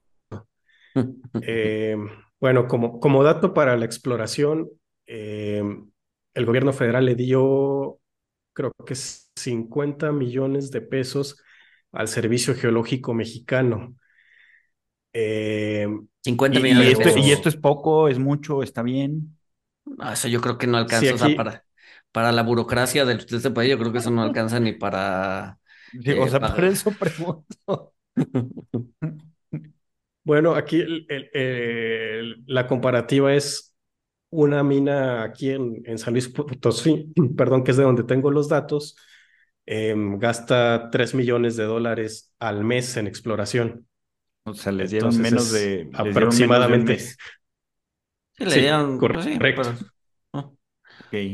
Eh, 1.43 1.97
bueno, 2.41 2.69
como, 2.69 3.01
como 3.01 3.23
dato 3.25 3.55
para 3.55 3.77
la 3.77 3.85
exploración, 3.85 4.69
eh, 5.07 5.63
el 6.35 6.47
gobierno 6.47 6.73
federal 6.73 7.07
le 7.07 7.15
dio, 7.15 8.01
creo 8.53 8.73
que 8.87 8.95
es 8.95 9.31
50 9.37 10.13
millones 10.13 10.71
de 10.71 10.81
pesos 10.81 11.43
al 11.93 12.09
Servicio 12.09 12.55
Geológico 12.55 13.15
Mexicano. 13.15 13.97
Eh, 15.13 15.87
50 16.25 16.59
Y, 16.59 16.85
y 16.85 16.85
millones 16.85 16.93
de 16.93 16.99
esto, 16.99 17.11
y 17.17 17.33
pesos. 17.33 17.33
esto 17.33 17.49
es 17.51 17.57
poco, 17.57 18.09
es 18.09 18.19
mucho, 18.19 18.63
está 18.63 18.83
bien. 18.83 19.37
No, 19.85 20.11
eso 20.13 20.29
yo 20.29 20.41
creo 20.41 20.59
que 20.59 20.67
no 20.67 20.79
sí, 20.87 21.09
alcanza, 21.09 21.15
o 21.15 21.19
sea, 21.19 21.35
para, 21.35 21.65
para 22.11 22.33
la 22.33 22.43
burocracia 22.43 23.05
del- 23.05 23.25
de, 23.27 23.37
este 23.37 23.51
país, 23.51 23.71
yo 23.71 23.79
creo 23.79 23.93
que 23.93 23.99
eso 23.99 24.11
no 24.11 24.23
alcanza 24.23 24.59
ni 24.61 24.73
para 24.73 25.59
Sí, 25.93 26.13
o 26.19 26.27
eh, 26.27 26.29
sea, 26.29 26.45
por 26.45 26.65
pagar. 26.65 26.65
eso 26.65 26.97
pregunto. 26.99 27.95
bueno, 30.25 30.55
aquí 30.55 30.81
el- 30.81 31.07
el- 31.09 31.31
el- 31.35 32.45
la 32.47 32.67
comparativa 32.67 33.35
es 33.35 33.75
una 34.31 34.63
mina 34.65 35.25
aquí 35.25 35.51
en, 35.51 35.83
en 35.87 35.99
San 35.99 36.15
Luis 36.15 36.29
Potosí, 36.29 37.13
perdón, 37.37 37.65
que 37.65 37.73
es 37.73 37.77
de 37.77 37.85
donde 37.85 38.05
tengo 38.05 38.31
los 38.31 38.49
datos, 38.49 38.97
em, 39.67 40.19
gasta 40.19 40.91
3 40.93 41.15
millones 41.15 41.57
de 41.57 41.65
dólares 41.65 42.35
al 42.41 42.65
mes 42.65 42.97
en 42.97 43.07
exploración. 43.09 43.89
O 44.45 44.55
sea, 44.55 44.73
les 44.73 44.91
dieron 44.91 45.17
Entonces 45.17 45.21
menos 45.21 45.51
de, 45.51 45.91
les 46.03 46.17
dieron 46.17 46.37
menos 46.37 46.67
de 46.67 46.75
un 46.75 46.85
aproximadamente. 46.85 47.15
Sí, 48.33 48.45
le 48.45 48.59
sí, 48.59 48.61
dieron, 48.61 49.09
pues 49.11 49.25
sí, 49.25 49.41
pero... 49.55 49.73
correcto. 49.73 49.87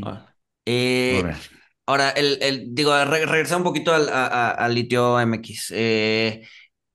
Ah. 0.00 0.34
Eh, 0.66 1.30
ahora. 1.30 1.38
ahora, 1.86 2.10
el, 2.10 2.38
el, 2.42 2.74
digo, 2.74 2.92
re- 3.04 3.26
regresar 3.26 3.58
un 3.58 3.64
poquito 3.64 3.92
al, 3.94 4.08
a, 4.08 4.26
a- 4.26 4.50
al 4.52 4.74
litio 4.74 5.20
MX. 5.20 5.72
Eh, 5.76 6.46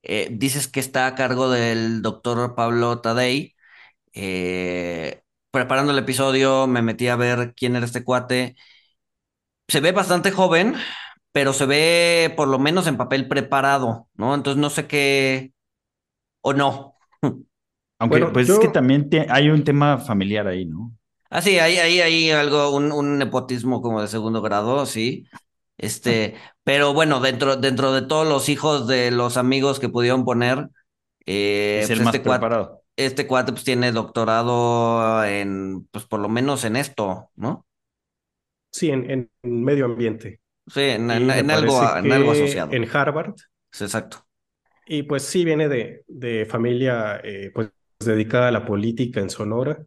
eh, 0.04 0.30
dices 0.32 0.68
que 0.68 0.80
está 0.80 1.08
a 1.08 1.16
cargo 1.16 1.50
del 1.50 2.02
doctor 2.02 2.56
Pablo 2.56 3.02
Tadei. 3.02 3.56
Eh, 4.14 5.24
preparando 5.52 5.92
el 5.94 6.00
episodio, 6.00 6.68
me 6.68 6.82
metí 6.84 7.08
a 7.10 7.16
ver 7.18 7.54
quién 7.56 7.76
era 7.78 7.86
este 7.88 8.04
cuate. 8.06 8.56
Se 9.68 9.80
ve 9.82 9.92
bastante 9.92 10.32
joven, 10.32 10.76
pero 11.32 11.54
se 11.54 11.66
ve 11.66 12.34
por 12.38 12.48
lo 12.48 12.60
menos 12.60 12.88
en 12.88 12.98
papel 12.98 13.28
preparado, 13.28 14.10
¿no? 14.16 14.36
Entonces 14.36 14.62
no 14.62 14.70
sé 14.70 14.88
qué, 14.88 15.54
o 16.48 16.54
no. 16.54 16.96
Aunque, 18.00 18.20
Bueno, 18.20 18.32
pues 18.32 18.50
es 18.50 18.60
que 18.60 18.68
también 18.70 19.10
te- 19.10 19.28
hay 19.30 19.50
un 19.50 19.64
tema 19.66 19.98
familiar 19.98 20.48
ahí, 20.48 20.66
¿no? 20.66 20.96
Ah, 21.30 21.42
sí, 21.42 21.60
hay, 21.60 21.78
hay, 21.78 22.00
hay 22.02 22.32
algo, 22.32 22.70
un, 22.76 22.92
un 22.92 23.18
nepotismo 23.18 23.82
como 23.82 24.02
de 24.02 24.08
segundo 24.08 24.42
grado, 24.42 24.86
sí. 24.86 25.26
Este, 25.78 26.36
pero 26.64 26.94
bueno, 26.94 27.20
dentro, 27.20 27.58
dentro 27.58 27.92
de 27.94 28.04
todos 28.04 28.28
los 28.28 28.48
hijos 28.50 28.88
de 28.88 29.12
los 29.12 29.36
amigos 29.38 29.80
que 29.80 29.90
pudieron 29.90 30.24
poner, 30.24 30.70
eh, 31.26 31.86
Es 31.86 31.90
pues 31.90 32.00
el 32.00 32.02
más 32.02 32.18
este 32.18 32.24
cuate, 32.24 32.58
este 32.98 33.28
cuate 33.28 33.52
pues 33.54 33.64
tiene 33.66 33.92
doctorado 33.92 35.24
en, 35.26 35.88
pues 35.92 36.06
por 36.06 36.20
lo 36.22 36.30
menos 36.30 36.64
en 36.66 36.76
esto, 36.78 37.32
¿no? 37.36 37.66
sí, 38.72 38.90
en, 38.90 39.10
en 39.44 39.64
medio 39.64 39.86
ambiente. 39.86 40.42
Sí, 40.68 40.82
en, 40.82 41.12
algo, 41.52 41.96
en 41.98 42.12
algo 42.12 42.32
asociado. 42.32 42.76
en 42.76 42.88
Harvard. 42.92 43.36
Sí, 43.72 43.84
exacto. 43.86 44.25
Y 44.86 45.04
pues 45.04 45.24
sí, 45.24 45.46
viene 45.46 45.68
de, 45.68 46.04
de 46.08 46.46
familia 46.46 47.20
eh, 47.24 47.52
pues 47.54 47.70
dedicada 48.00 48.50
a 48.50 48.52
la 48.52 48.66
política 48.66 49.20
en 49.20 49.30
Sonora, 49.30 49.84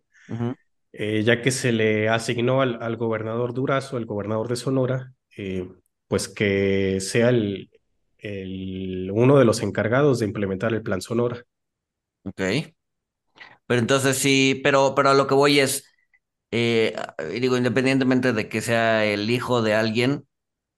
eh, 0.93 1.23
ya 1.25 1.43
que 1.43 1.51
se 1.51 1.73
le 1.73 2.09
asignó 2.09 2.63
al, 2.63 2.83
al 2.83 2.97
gobernador 2.97 3.55
Durazo, 3.55 3.99
el 3.99 4.07
gobernador 4.07 4.49
de 4.49 4.57
Sonora, 4.57 5.13
eh, 5.37 5.69
pues 6.09 6.29
que 6.29 7.01
sea 7.01 7.31
el, 7.31 7.71
el, 8.19 9.11
uno 9.13 9.39
de 9.39 9.45
los 9.45 9.63
encargados 9.63 10.19
de 10.21 10.27
implementar 10.27 10.73
el 10.75 10.83
plan 10.83 11.03
Sonora. 11.03 11.45
Ok. 12.25 12.41
Pero 13.67 13.81
entonces 13.81 14.19
sí, 14.19 14.61
pero, 14.65 14.95
pero 14.95 15.11
a 15.11 15.15
lo 15.15 15.27
que 15.27 15.35
voy 15.35 15.61
es, 15.61 15.85
digo, 16.51 17.57
independientemente 17.57 18.33
de 18.33 18.49
que 18.49 18.61
sea 18.61 19.05
el 19.05 19.31
hijo 19.31 19.63
de 19.63 19.75
alguien, 19.75 20.27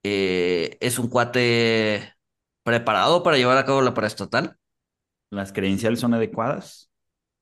es 0.02 0.98
un 0.98 1.08
cuate 1.08 2.14
preparado 2.62 3.22
para 3.22 3.36
llevar 3.36 3.58
a 3.58 3.64
cabo 3.64 3.82
la 3.82 3.94
paraestatal. 3.94 4.56
¿Las 5.30 5.52
credenciales 5.52 6.00
son 6.00 6.14
adecuadas? 6.14 6.90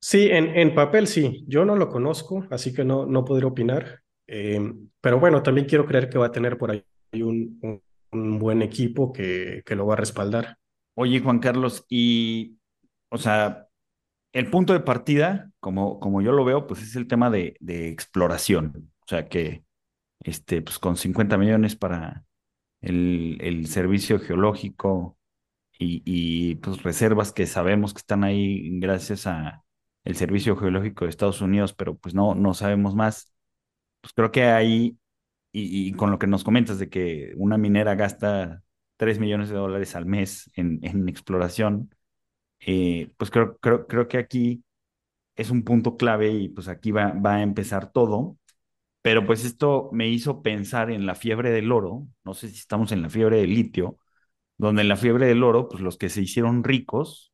Sí, 0.00 0.28
en, 0.30 0.56
en 0.56 0.74
papel 0.74 1.06
sí. 1.06 1.44
Yo 1.48 1.64
no 1.64 1.76
lo 1.76 1.88
conozco, 1.88 2.46
así 2.50 2.72
que 2.72 2.84
no, 2.84 3.06
no 3.06 3.24
podría 3.24 3.48
opinar. 3.48 4.00
Eh, 4.26 4.60
pero 5.00 5.18
bueno, 5.18 5.42
también 5.42 5.66
quiero 5.66 5.86
creer 5.86 6.08
que 6.08 6.18
va 6.18 6.26
a 6.26 6.32
tener 6.32 6.58
por 6.58 6.70
ahí 6.70 6.84
un, 7.14 7.58
un, 7.62 7.82
un 8.12 8.38
buen 8.38 8.62
equipo 8.62 9.12
que, 9.12 9.62
que 9.64 9.74
lo 9.74 9.86
va 9.86 9.94
a 9.94 9.98
respaldar. 9.98 10.56
Oye, 10.94 11.20
Juan 11.20 11.38
Carlos, 11.38 11.84
y, 11.88 12.58
o 13.10 13.18
sea, 13.18 13.68
el 14.32 14.50
punto 14.50 14.72
de 14.72 14.80
partida, 14.80 15.50
como, 15.60 15.98
como 16.00 16.20
yo 16.20 16.32
lo 16.32 16.44
veo, 16.44 16.66
pues 16.66 16.82
es 16.82 16.96
el 16.96 17.08
tema 17.08 17.30
de, 17.30 17.56
de 17.60 17.88
exploración. 17.88 18.92
O 19.00 19.06
sea, 19.08 19.28
que 19.28 19.64
este, 20.20 20.62
pues 20.62 20.78
con 20.78 20.96
50 20.96 21.38
millones 21.38 21.76
para 21.76 22.24
el, 22.80 23.38
el 23.40 23.66
servicio 23.68 24.18
geológico 24.20 25.18
y, 25.78 26.02
y, 26.04 26.56
pues 26.56 26.82
reservas 26.82 27.32
que 27.32 27.46
sabemos 27.46 27.94
que 27.94 27.98
están 28.00 28.24
ahí 28.24 28.78
gracias 28.80 29.26
a 29.26 29.64
el 30.04 30.16
servicio 30.16 30.56
geológico 30.56 31.04
de 31.04 31.10
Estados 31.10 31.40
Unidos, 31.42 31.74
pero 31.74 31.96
pues 31.98 32.14
no, 32.14 32.34
no 32.34 32.54
sabemos 32.54 32.94
más. 32.94 33.32
Pues 34.00 34.12
creo 34.14 34.30
que 34.32 34.44
ahí, 34.44 34.98
y, 35.52 35.88
y 35.90 35.92
con 35.94 36.10
lo 36.10 36.18
que 36.18 36.26
nos 36.28 36.44
comentas 36.44 36.78
de 36.78 36.88
que 36.90 37.34
una 37.36 37.58
minera 37.58 37.94
gasta 37.96 38.62
3 38.96 39.18
millones 39.20 39.48
de 39.50 39.56
dólares 39.56 39.96
al 39.96 40.06
mes 40.06 40.50
en, 40.56 40.80
en 40.82 41.08
exploración, 41.08 41.94
eh, 42.60 43.12
pues 43.18 43.30
creo, 43.30 43.58
creo, 43.58 43.86
creo 43.86 44.08
que 44.08 44.18
aquí 44.18 44.64
es 45.36 45.50
un 45.50 45.64
punto 45.64 45.96
clave 45.98 46.30
y 46.32 46.50
pues 46.50 46.68
aquí 46.68 46.92
va, 46.92 47.12
va 47.12 47.36
a 47.36 47.42
empezar 47.44 47.92
todo. 47.92 48.37
Pero 49.08 49.24
pues 49.24 49.46
esto 49.46 49.88
me 49.90 50.06
hizo 50.10 50.42
pensar 50.42 50.90
en 50.90 51.06
la 51.06 51.14
fiebre 51.14 51.50
del 51.50 51.72
oro, 51.72 52.06
no 52.24 52.34
sé 52.34 52.50
si 52.50 52.58
estamos 52.58 52.92
en 52.92 53.00
la 53.00 53.08
fiebre 53.08 53.38
del 53.38 53.54
litio, 53.54 53.96
donde 54.58 54.82
en 54.82 54.88
la 54.88 54.96
fiebre 54.98 55.24
del 55.24 55.42
oro, 55.42 55.66
pues 55.66 55.82
los 55.82 55.96
que 55.96 56.10
se 56.10 56.20
hicieron 56.20 56.62
ricos 56.62 57.32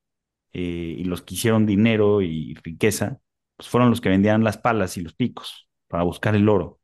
eh, 0.52 0.94
y 0.98 1.02
los 1.02 1.22
que 1.22 1.34
hicieron 1.34 1.66
dinero 1.66 2.22
y 2.22 2.54
riqueza, 2.62 3.18
pues 3.56 3.68
fueron 3.68 3.90
los 3.90 4.00
que 4.00 4.08
vendían 4.08 4.44
las 4.44 4.56
palas 4.56 4.96
y 4.98 5.00
los 5.00 5.14
picos 5.14 5.68
para 5.88 6.04
buscar 6.04 6.36
el 6.36 6.48
oro. 6.48 6.78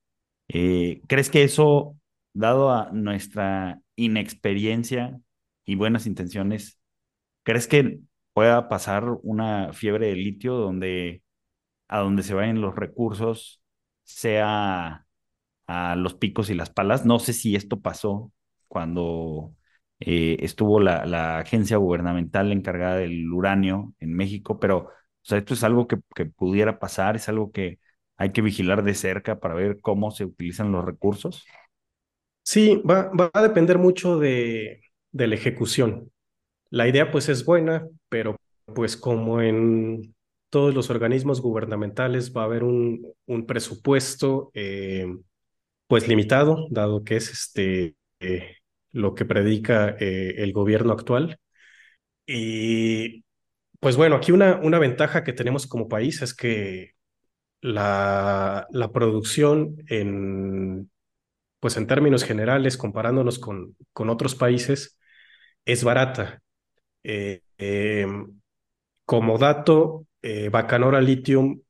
Eh, 0.48 1.02
¿Crees 1.06 1.30
que 1.30 1.44
eso, 1.44 1.96
dado 2.34 2.72
a 2.72 2.90
nuestra 2.90 3.80
inexperiencia 3.94 5.20
y 5.64 5.76
buenas 5.76 6.06
intenciones, 6.08 6.80
crees 7.44 7.68
que 7.68 8.00
pueda 8.32 8.68
pasar 8.68 9.04
una 9.22 9.72
fiebre 9.72 10.08
de 10.08 10.16
litio 10.16 10.54
donde 10.54 11.22
a 11.86 12.00
donde 12.00 12.24
se 12.24 12.34
vayan 12.34 12.60
los 12.60 12.74
recursos 12.74 13.59
sea 14.14 15.06
a 15.66 15.96
los 15.96 16.14
picos 16.14 16.50
y 16.50 16.54
las 16.54 16.70
palas? 16.70 17.06
No 17.06 17.18
sé 17.18 17.32
si 17.32 17.56
esto 17.56 17.80
pasó 17.80 18.32
cuando 18.68 19.54
eh, 20.00 20.38
estuvo 20.40 20.80
la, 20.80 21.06
la, 21.06 21.38
agencia 21.38 21.76
gubernamental 21.76 22.52
encargada 22.52 22.96
del 22.96 23.30
uranio 23.32 23.94
en 24.00 24.14
México, 24.14 24.58
pero 24.60 24.78
o 24.78 24.92
sea, 25.22 25.38
esto 25.38 25.54
es 25.54 25.64
algo 25.64 25.86
que, 25.86 25.98
que, 26.14 26.26
pudiera 26.26 26.78
pasar, 26.78 27.16
es 27.16 27.28
algo 27.28 27.52
que 27.52 27.78
hay 28.16 28.32
que 28.32 28.42
vigilar 28.42 28.82
de 28.82 28.94
cerca 28.94 29.38
para 29.40 29.54
ver 29.54 29.80
cómo 29.80 30.10
se 30.10 30.24
utilizan 30.24 30.72
los 30.72 30.84
recursos. 30.84 31.44
Sí, 32.42 32.82
va, 32.88 33.10
va 33.10 33.30
a 33.34 33.42
depender 33.42 33.78
mucho 33.78 34.18
de, 34.18 34.80
de 35.12 35.26
la 35.26 35.34
ejecución. 35.34 36.10
La 36.70 36.88
idea 36.88 37.10
pues 37.10 37.28
es 37.28 37.44
buena, 37.44 37.86
pero 38.08 38.36
pues 38.74 38.96
como 38.96 39.40
en 39.42 40.14
todos 40.50 40.74
los 40.74 40.90
organismos 40.90 41.40
gubernamentales 41.40 42.36
va 42.36 42.42
a 42.42 42.44
haber 42.46 42.64
un, 42.64 43.06
un 43.26 43.46
presupuesto 43.46 44.50
eh, 44.54 45.06
pues 45.86 46.08
limitado, 46.08 46.66
dado 46.70 47.04
que 47.04 47.16
es 47.16 47.30
este, 47.30 47.96
eh, 48.20 48.56
lo 48.92 49.14
que 49.14 49.24
predica 49.24 49.96
eh, 50.00 50.34
el 50.38 50.52
gobierno 50.52 50.92
actual. 50.92 51.38
Y 52.26 53.24
pues 53.80 53.96
bueno, 53.96 54.16
aquí 54.16 54.32
una, 54.32 54.56
una 54.56 54.78
ventaja 54.78 55.24
que 55.24 55.32
tenemos 55.32 55.66
como 55.66 55.88
país 55.88 56.22
es 56.22 56.34
que 56.34 56.92
la, 57.62 58.66
la 58.70 58.92
producción 58.92 59.76
en, 59.88 60.90
pues 61.60 61.76
en 61.76 61.86
términos 61.86 62.24
generales, 62.24 62.76
comparándonos 62.76 63.38
con, 63.38 63.76
con 63.92 64.10
otros 64.10 64.34
países, 64.34 64.98
es 65.64 65.84
barata. 65.84 66.42
Como 69.04 69.38
dato, 69.38 70.06
eh, 70.22 70.48
Bacanora 70.50 71.00
Lithium, 71.00 71.60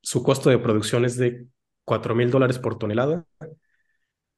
su 0.00 0.22
costo 0.22 0.50
de 0.50 0.58
producción 0.58 1.04
es 1.04 1.16
de 1.16 1.46
4 1.84 2.14
mil 2.14 2.30
dólares 2.30 2.58
por 2.58 2.78
tonelada, 2.78 3.24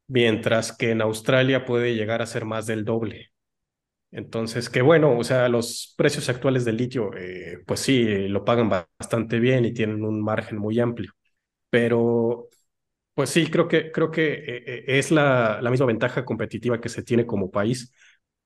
mientras 0.07 0.73
que 0.77 0.90
en 0.90 1.03
Australia 1.03 1.64
puede 1.64 1.94
llegar 1.94 2.23
a 2.23 2.27
ser 2.27 2.44
más 2.44 2.66
del 2.66 2.85
doble. 2.85 3.31
Entonces, 4.12 4.70
qué 4.70 4.83
bueno, 4.83 5.18
o 5.18 5.25
sea, 5.25 5.49
los 5.49 5.94
precios 5.99 6.29
actuales 6.31 6.64
del 6.64 6.77
litio, 6.79 7.12
eh, 7.16 7.59
pues 7.66 7.81
sí, 7.81 8.03
eh, 8.09 8.29
lo 8.29 8.44
pagan 8.44 8.70
bastante 8.70 9.40
bien 9.40 9.64
y 9.66 9.75
tienen 9.75 10.05
un 10.05 10.23
margen 10.23 10.59
muy 10.59 10.81
amplio. 10.81 11.12
Pero, 11.70 12.49
pues 13.14 13.31
sí, 13.31 13.49
creo 13.51 13.68
que, 13.68 13.92
creo 13.92 14.11
que 14.11 14.35
eh, 14.47 14.85
es 14.99 15.11
la, 15.12 15.61
la 15.62 15.70
misma 15.70 15.87
ventaja 15.87 16.25
competitiva 16.25 16.81
que 16.81 16.88
se 16.90 17.03
tiene 17.05 17.27
como 17.27 17.51
país 17.51 17.92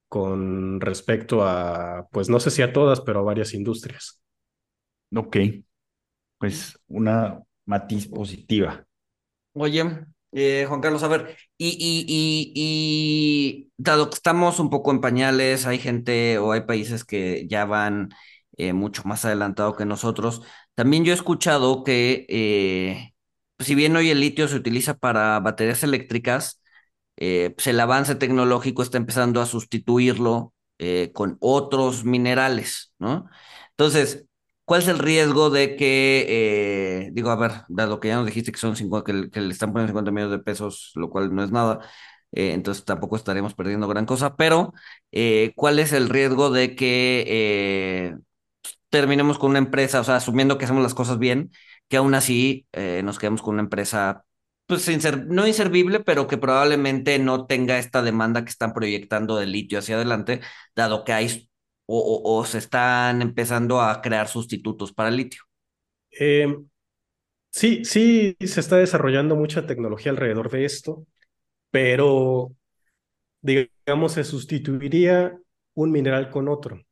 con 0.08 0.80
respecto 0.80 1.44
a, 1.44 2.08
pues 2.10 2.28
no 2.28 2.40
sé 2.40 2.50
si 2.50 2.62
a 2.62 2.72
todas, 2.72 3.00
pero 3.00 3.20
a 3.20 3.22
varias 3.22 3.54
industrias. 3.54 4.22
Ok, 5.14 5.36
pues 6.38 6.78
una 6.88 7.40
matiz 7.66 8.08
positiva. 8.08 8.86
Oye, 9.52 9.84
eh, 10.32 10.66
Juan 10.68 10.80
Carlos, 10.80 11.02
a 11.02 11.08
ver, 11.08 11.36
y, 11.56 11.68
y, 11.68 12.04
y, 12.08 12.52
y, 12.54 13.72
dado 13.76 14.10
que 14.10 14.14
estamos 14.14 14.60
un 14.60 14.70
poco 14.70 14.90
en 14.90 15.00
pañales, 15.00 15.66
hay 15.66 15.78
gente 15.78 16.38
o 16.38 16.52
hay 16.52 16.62
países 16.62 17.04
que 17.04 17.46
ya 17.48 17.64
van 17.64 18.10
eh, 18.56 18.72
mucho 18.72 19.02
más 19.04 19.24
adelantado 19.24 19.76
que 19.76 19.84
nosotros. 19.86 20.42
También 20.74 21.04
yo 21.04 21.12
he 21.12 21.14
escuchado 21.16 21.82
que 21.84 22.26
eh, 22.28 23.14
si 23.58 23.74
bien 23.74 23.96
hoy 23.96 24.10
el 24.10 24.20
litio 24.20 24.48
se 24.48 24.56
utiliza 24.56 24.94
para 24.94 25.40
baterías 25.40 25.82
eléctricas, 25.82 26.60
eh, 27.18 27.50
pues 27.56 27.66
el 27.68 27.80
avance 27.80 28.14
tecnológico 28.16 28.82
está 28.82 28.98
empezando 28.98 29.40
a 29.42 29.46
sustituirlo 29.46 30.54
eh, 30.78 31.12
con 31.14 31.36
otros 31.40 32.04
minerales, 32.04 32.92
¿no? 32.98 33.28
Entonces, 33.70 34.26
¿cuál 34.64 34.82
es 34.82 34.88
el 34.88 34.98
riesgo 34.98 35.50
de 35.50 35.76
que, 35.76 36.26
eh, 37.06 37.10
digo, 37.12 37.30
a 37.30 37.36
ver, 37.36 37.52
dado 37.68 38.00
que 38.00 38.08
ya 38.08 38.16
nos 38.16 38.26
dijiste 38.26 38.52
que 38.52 38.58
son 38.58 38.76
50, 38.76 39.04
que, 39.06 39.12
le- 39.12 39.30
que 39.30 39.40
le 39.40 39.52
están 39.52 39.72
poniendo 39.72 39.90
50 39.92 40.10
millones 40.12 40.38
de 40.38 40.44
pesos, 40.44 40.92
lo 40.94 41.10
cual 41.10 41.34
no 41.34 41.42
es 41.44 41.50
nada, 41.52 41.80
entonces 42.32 42.84
tampoco 42.84 43.16
estaremos 43.16 43.54
perdiendo 43.54 43.88
gran 43.88 44.04
cosa, 44.06 44.36
pero 44.36 44.72
¿cuál 45.56 45.78
es 45.78 45.92
el 45.92 46.08
riesgo 46.10 46.50
de 46.50 46.74
que 46.76 48.16
terminemos 48.90 49.38
con 49.38 49.50
una 49.50 49.58
empresa, 49.58 50.00
o 50.00 50.04
sea, 50.04 50.16
asumiendo 50.16 50.58
que 50.58 50.64
hacemos 50.64 50.82
las 50.82 50.94
cosas 50.94 51.18
bien, 51.18 51.50
que 51.88 51.96
aún 51.96 52.14
así 52.14 52.66
nos 53.04 53.18
quedemos 53.18 53.42
con 53.42 53.54
una 53.54 53.62
empresa, 53.62 54.24
pues 54.68 54.88
inser- 54.88 55.26
no 55.26 55.46
inservible, 55.48 56.00
pero 56.00 56.28
que 56.28 56.38
probablemente 56.38 57.18
no 57.20 57.46
tenga 57.46 57.78
esta 57.78 58.02
demanda 58.02 58.44
que 58.44 58.50
están 58.50 58.74
proyectando 58.74 59.36
de 59.38 59.46
litio 59.46 59.80
hacia 59.80 59.96
adelante, 59.96 60.42
dado 60.76 61.04
que 61.04 61.14
hay 61.14 61.50
o, 61.86 62.22
o- 62.24 62.44
se 62.46 62.58
están 62.58 63.22
empezando 63.22 63.82
a 63.82 64.02
crear 64.02 64.28
sustitutos 64.28 64.92
para 64.94 65.10
el 65.10 65.16
litio. 65.18 65.42
Eh, 66.20 66.46
sí, 67.50 67.84
sí, 67.84 68.36
se 68.40 68.60
está 68.60 68.76
desarrollando 68.78 69.36
mucha 69.36 69.66
tecnología 69.66 70.12
alrededor 70.12 70.50
de 70.50 70.64
esto, 70.64 71.06
pero 71.70 72.54
digamos, 73.42 74.12
se 74.14 74.24
sustituiría 74.24 75.38
un 75.74 75.92
mineral 75.92 76.30
con 76.30 76.48
otro. 76.48 76.82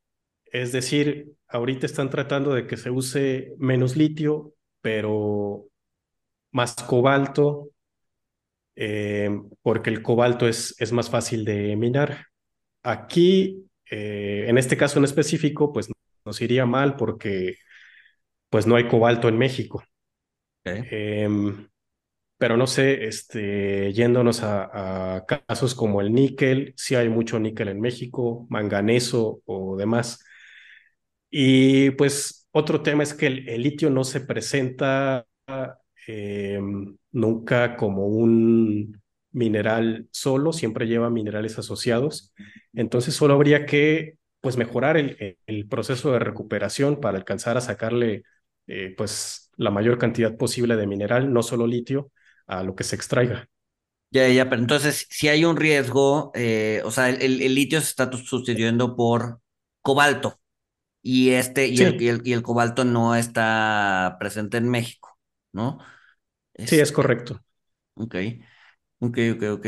Es 0.47 0.73
decir, 0.73 1.35
ahorita 1.49 1.87
están 1.87 2.11
tratando 2.11 2.55
de 2.55 2.67
que 2.67 2.77
se 2.77 2.91
use 2.91 3.55
menos 3.59 3.97
litio, 3.97 4.55
pero 4.83 5.67
más 6.57 6.75
cobalto, 6.75 7.71
eh, 8.77 9.31
porque 9.63 9.91
el 9.91 10.03
cobalto 10.03 10.49
es, 10.49 10.75
es 10.79 10.93
más 10.93 11.11
fácil 11.11 11.45
de 11.45 11.77
minar. 11.77 12.27
Aquí, 12.83 13.67
eh, 13.91 14.47
en 14.49 14.59
este 14.59 14.77
caso 14.77 14.99
en 14.99 15.05
específico, 15.05 15.73
pues 15.73 15.89
nos 16.25 16.41
iría 16.41 16.67
mal 16.67 16.97
porque 16.97 17.57
pues 18.51 18.67
no 18.67 18.77
hay 18.77 18.89
cobalto 18.89 19.29
en 19.29 19.39
México. 19.39 19.85
Em, 20.65 21.69
pero 22.39 22.57
no 22.57 22.67
sé, 22.67 23.07
este, 23.07 23.93
yéndonos 23.93 24.43
a, 24.43 25.17
a 25.17 25.27
casos 25.27 25.75
como 25.75 26.01
el 26.01 26.13
níquel, 26.13 26.75
sí 26.77 26.95
hay 26.97 27.09
mucho 27.09 27.39
níquel 27.39 27.69
en 27.69 27.81
México, 27.81 28.47
manganeso 28.51 29.43
o 29.47 29.77
demás. 29.77 30.21
Y 31.31 31.91
pues 31.93 32.49
otro 32.53 32.83
tema 32.83 33.03
es 33.03 33.15
que 33.15 33.27
el, 33.27 33.49
el 33.49 33.63
litio 33.63 33.91
no 33.91 34.05
se 34.05 34.21
presenta 34.21 35.27
eh, 36.07 36.61
nunca 37.13 37.77
como 37.77 38.07
un 38.07 39.03
mineral 39.33 40.09
solo, 40.11 40.53
siempre 40.53 40.87
lleva 40.87 41.11
minerales 41.11 41.59
asociados. 41.59 42.33
Entonces 42.73 43.15
solo 43.15 43.35
habría 43.35 43.67
que 43.67 44.19
pues 44.41 44.57
mejorar 44.57 44.97
el, 44.97 45.39
el 45.47 45.69
proceso 45.69 46.13
de 46.13 46.19
recuperación 46.21 47.01
para 47.01 47.19
alcanzar 47.19 47.57
a 47.57 47.61
sacarle 47.61 48.23
eh, 48.67 48.95
pues 48.97 49.51
la 49.57 49.71
mayor 49.71 49.99
cantidad 49.99 50.37
posible 50.37 50.77
de 50.77 50.87
mineral, 50.87 51.33
no 51.33 51.43
solo 51.43 51.67
litio, 51.67 52.11
a 52.47 52.63
lo 52.63 52.75
que 52.75 52.85
se 52.85 52.97
extraiga. 52.97 53.49
Ya, 54.11 54.29
ya, 54.29 54.49
pero 54.49 54.63
entonces, 54.63 55.07
si 55.11 55.29
hay 55.29 55.45
un 55.45 55.57
riesgo, 55.57 56.31
eh, 56.35 56.81
o 56.85 56.91
sea, 56.91 57.11
el, 57.11 57.43
el, 57.43 57.55
litio 57.55 57.81
se 57.81 57.89
está 57.89 58.11
sustituyendo 58.13 58.97
por 58.97 59.41
cobalto 59.83 60.41
y 61.03 61.31
este, 61.31 61.67
y, 61.69 61.77
Sí, 61.77 61.85
el, 61.85 62.03
y, 62.03 62.09
el, 62.09 62.23
y 62.25 62.33
el 62.33 62.43
cobalto 62.43 62.85
no 62.85 63.15
está 63.15 64.17
presente 64.21 64.59
en 64.59 64.69
México, 64.69 65.19
¿no? 65.53 65.79
Sí, 66.65 66.79
es 66.81 66.93
correcto. 66.93 67.41
ok, 67.95 68.15
ok, 69.01 69.19
ok, 69.37 69.43
ok. 69.55 69.67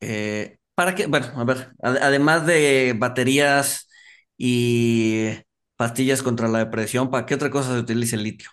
Eh, 0.00 0.58
¿para 0.76 0.94
qué? 0.94 1.06
Bueno, 1.06 1.28
a 1.36 1.44
ver, 1.44 1.72
ade- 1.82 2.00
además 2.02 2.46
de 2.46 2.94
baterías 2.98 3.88
y 4.36 5.28
pastillas 5.76 6.22
contra 6.22 6.48
la 6.48 6.60
depresión, 6.60 7.10
¿para 7.10 7.26
qué 7.26 7.34
otra 7.36 7.50
cosa 7.50 7.74
se 7.74 7.80
utiliza 7.80 8.16
el 8.16 8.24
litio? 8.24 8.50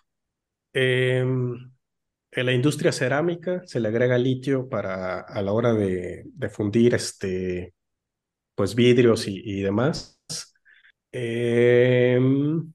Em, 0.74 1.72
en 2.32 2.46
la 2.46 2.54
industria 2.54 2.92
cerámica 2.92 3.62
se 3.66 3.80
le 3.80 3.90
agrega 3.90 4.18
litio 4.18 4.70
para 4.70 5.22
a 5.22 5.42
la 5.42 5.52
hora 5.54 5.74
de, 5.74 6.24
de 6.26 6.50
fundir 6.50 6.96
este, 6.96 7.74
pues 8.56 8.76
vidrios 8.76 9.28
y, 9.28 9.42
y 9.46 9.62
demás. 9.64 10.20
Em, 11.12 12.74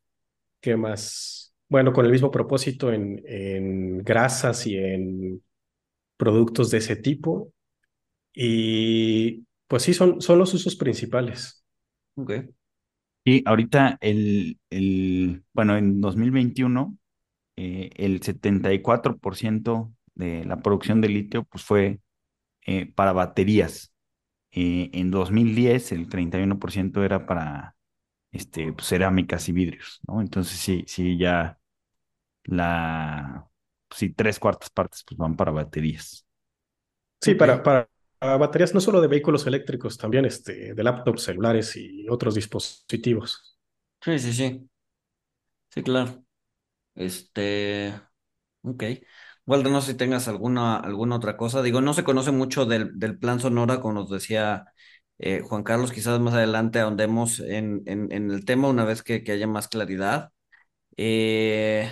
¿qué 0.61 0.77
más? 0.77 1.46
Bueno, 1.68 1.92
con 1.92 2.05
el 2.07 2.12
mismo 2.12 2.31
propósito 2.31 2.92
en, 2.92 3.22
en 3.26 3.98
grasas 4.05 4.66
y 4.66 4.76
en 4.76 5.42
productos 6.16 6.70
de 6.70 6.79
ese 6.79 6.96
tipo. 6.96 7.52
Y 8.35 9.46
pues 9.68 9.85
sí, 9.85 9.94
son, 9.94 10.20
son 10.22 10.38
los 10.40 10.55
usos 10.55 10.76
principales. 10.76 11.64
Ok, 12.16 12.33
Y 13.24 13.42
ahorita 13.48 13.98
el, 14.00 14.59
el, 14.70 15.44
bueno, 15.52 15.76
en 15.76 16.00
2021, 16.00 16.96
eh, 17.57 17.90
el 17.96 18.22
74% 18.22 19.92
de 20.14 20.44
la 20.44 20.62
producción 20.62 21.00
de 21.00 21.09
litio 21.09 21.44
pues 21.44 21.64
fue 21.64 22.00
eh, 22.66 22.92
para 22.94 23.12
baterías. 23.14 23.92
Eh, 24.52 24.90
en 24.94 25.11
2010 25.12 25.92
el 25.92 26.09
31% 26.11 27.05
era 27.05 27.26
para 27.26 27.76
este, 28.33 28.73
pues, 28.73 28.89
cerámicas 28.89 29.49
y 29.49 29.53
vidrios, 29.53 30.01
¿no? 30.09 30.21
Entonces 30.21 30.59
sí, 30.59 30.85
sí, 30.87 31.19
ya 31.19 31.59
la, 32.45 33.49
sí, 33.91 34.11
tres 34.12 34.39
cuartas 34.41 34.71
partes 34.71 35.05
pues 35.05 35.19
van 35.19 35.37
para 35.37 35.53
baterías. 35.53 36.27
Sí, 37.21 37.35
para 37.35 37.62
para 37.62 37.89
baterías 38.39 38.75
no 38.75 38.81
solo 38.81 39.01
de 39.01 39.09
vehículos 39.09 39.47
eléctricos, 39.47 39.99
también 39.99 40.25
este, 40.25 40.75
de 40.75 40.83
laptops, 40.83 41.23
celulares 41.25 41.77
y 41.77 42.09
otros 42.09 42.35
dispositivos. 42.35 43.59
Sí, 44.05 44.19
sí, 44.19 44.33
sí, 44.33 44.69
sí, 45.71 45.83
claro. 45.83 46.25
Este, 46.95 47.95
ok. 48.62 48.85
Walter, 49.47 49.73
no 49.73 49.81
sé 49.83 49.93
si 49.93 49.99
tengas 49.99 50.29
alguna, 50.29 50.77
alguna 50.79 51.17
otra 51.17 51.37
cosa. 51.37 51.62
Digo, 51.62 51.83
no 51.83 51.95
se 51.95 52.05
conoce 52.05 52.33
mucho 52.33 52.67
del, 52.67 52.99
del 52.99 53.19
plan 53.19 53.41
Sonora, 53.41 53.81
como 53.81 53.95
nos 53.95 54.11
decía 54.11 54.67
eh, 55.18 55.40
Juan 55.42 55.62
Carlos. 55.62 55.92
Quizás 55.92 56.20
más 56.20 56.35
adelante 56.35 56.81
ahondemos 56.81 57.40
en, 57.40 57.83
en, 57.87 58.31
el 58.31 58.44
tema 58.44 58.68
una 58.68 58.85
vez 58.85 59.02
que, 59.02 59.22
haya 59.31 59.46
más 59.46 59.68
claridad. 59.68 60.33
Eh, 60.96 61.90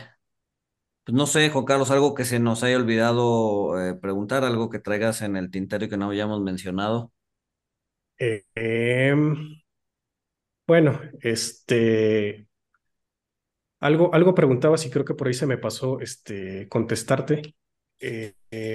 pues 1.05 1.15
no 1.17 1.27
sé, 1.27 1.51
Juan 1.51 1.65
Carlos, 1.65 1.91
algo 1.91 2.15
que 2.15 2.25
se 2.25 2.39
nos 2.39 2.63
haya 2.63 2.77
olvidado 2.77 3.81
eh, 3.81 3.95
preguntar, 3.95 4.45
algo 4.45 4.71
que 4.71 4.79
traigas 4.79 5.23
en 5.23 5.37
el 5.37 5.51
tintero 5.51 5.85
y 5.85 5.89
que 5.89 5.97
no 5.97 6.11
hayamos 6.11 6.41
mencionado. 6.43 7.13
Em, 8.19 9.61
bueno, 10.67 11.01
este, 11.21 12.47
algo, 13.81 14.15
algo 14.15 14.35
preguntabas 14.35 14.87
y 14.87 14.91
creo 14.91 15.05
que 15.05 15.15
por 15.15 15.27
ahí 15.29 15.35
se 15.35 15.47
me 15.47 15.59
pasó 15.59 16.01
este, 16.01 16.69
contestarte 16.69 17.55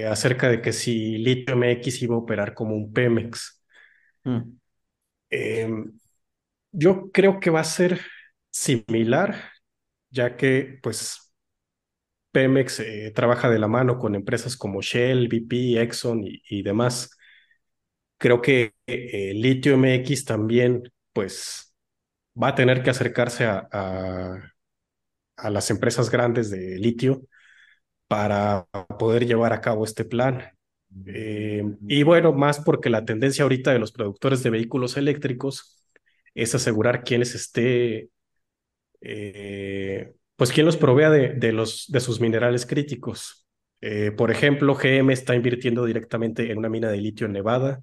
acerca 0.08 0.48
de 0.48 0.60
que 0.60 0.72
si 0.72 1.18
Litio 1.18 1.56
MX 1.56 2.02
iba 2.02 2.14
a 2.16 2.18
operar 2.18 2.54
como 2.54 2.74
un 2.74 2.92
Pemex. 2.92 3.59
Mm, 4.24 4.60
Em, 5.30 5.92
yo 6.72 7.10
creo 7.12 7.40
que 7.40 7.50
va 7.50 7.60
a 7.60 7.64
ser 7.64 8.00
similar, 8.50 9.36
ya 10.10 10.36
que 10.36 10.78
pues 10.82 11.32
Pemex 12.32 12.80
eh, 12.80 13.12
trabaja 13.14 13.50
de 13.50 13.58
la 13.58 13.68
mano 13.68 13.98
con 13.98 14.14
empresas 14.14 14.56
como 14.56 14.82
Shell, 14.82 15.28
BP, 15.28 15.80
Exxon 15.82 16.22
y, 16.24 16.62
demás. 16.62 17.10
Creo 18.18 18.42
que 18.42 18.74
eh, 18.86 19.32
Litio 19.34 19.74
MX 19.74 20.24
también 20.24 20.82
pues 21.12 21.74
va 22.40 22.48
a 22.48 22.54
tener 22.54 22.82
que 22.82 22.90
acercarse 22.90 23.44
a, 23.46 23.68
a 25.36 25.50
las 25.50 25.70
empresas 25.70 26.10
grandes 26.10 26.50
de 26.50 26.78
litio 26.78 27.22
para 28.08 28.66
poder 28.98 29.26
llevar 29.26 29.52
a 29.52 29.60
cabo 29.60 29.84
este 29.84 30.04
plan. 30.04 30.42
Eh, 31.06 31.62
y 31.88 32.02
bueno, 32.02 32.32
más 32.32 32.60
porque 32.60 32.90
la 32.90 33.04
tendencia 33.04 33.42
ahorita 33.44 33.72
de 33.72 33.78
los 33.78 33.92
productores 33.92 34.42
de 34.42 34.50
vehículos 34.50 34.96
eléctricos 34.96 35.84
es 36.34 36.54
asegurar 36.54 37.04
quienes 37.04 37.34
esté, 37.34 38.10
eh, 39.00 40.14
pues 40.36 40.52
quien 40.52 40.66
los 40.66 40.76
provea 40.76 41.10
de, 41.10 41.30
de, 41.34 41.52
los, 41.52 41.86
de 41.90 42.00
sus 42.00 42.20
minerales 42.20 42.66
críticos. 42.66 43.46
Eh, 43.80 44.12
por 44.12 44.30
ejemplo, 44.30 44.74
GM 44.74 45.12
está 45.12 45.34
invirtiendo 45.36 45.84
directamente 45.84 46.50
en 46.50 46.58
una 46.58 46.68
mina 46.68 46.90
de 46.90 46.98
litio 46.98 47.26
en 47.26 47.32
Nevada. 47.32 47.80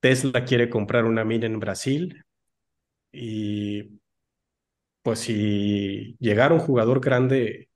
Tesla 0.00 0.44
quiere 0.44 0.68
comprar 0.70 1.04
una 1.04 1.24
mina 1.24 1.46
en 1.46 1.60
Brasil. 1.60 2.24
Y 3.12 4.00
pues 5.02 5.20
si 5.20 6.16
llegara 6.20 6.54
un 6.54 6.60
jugador 6.60 7.00
grande 7.00 7.68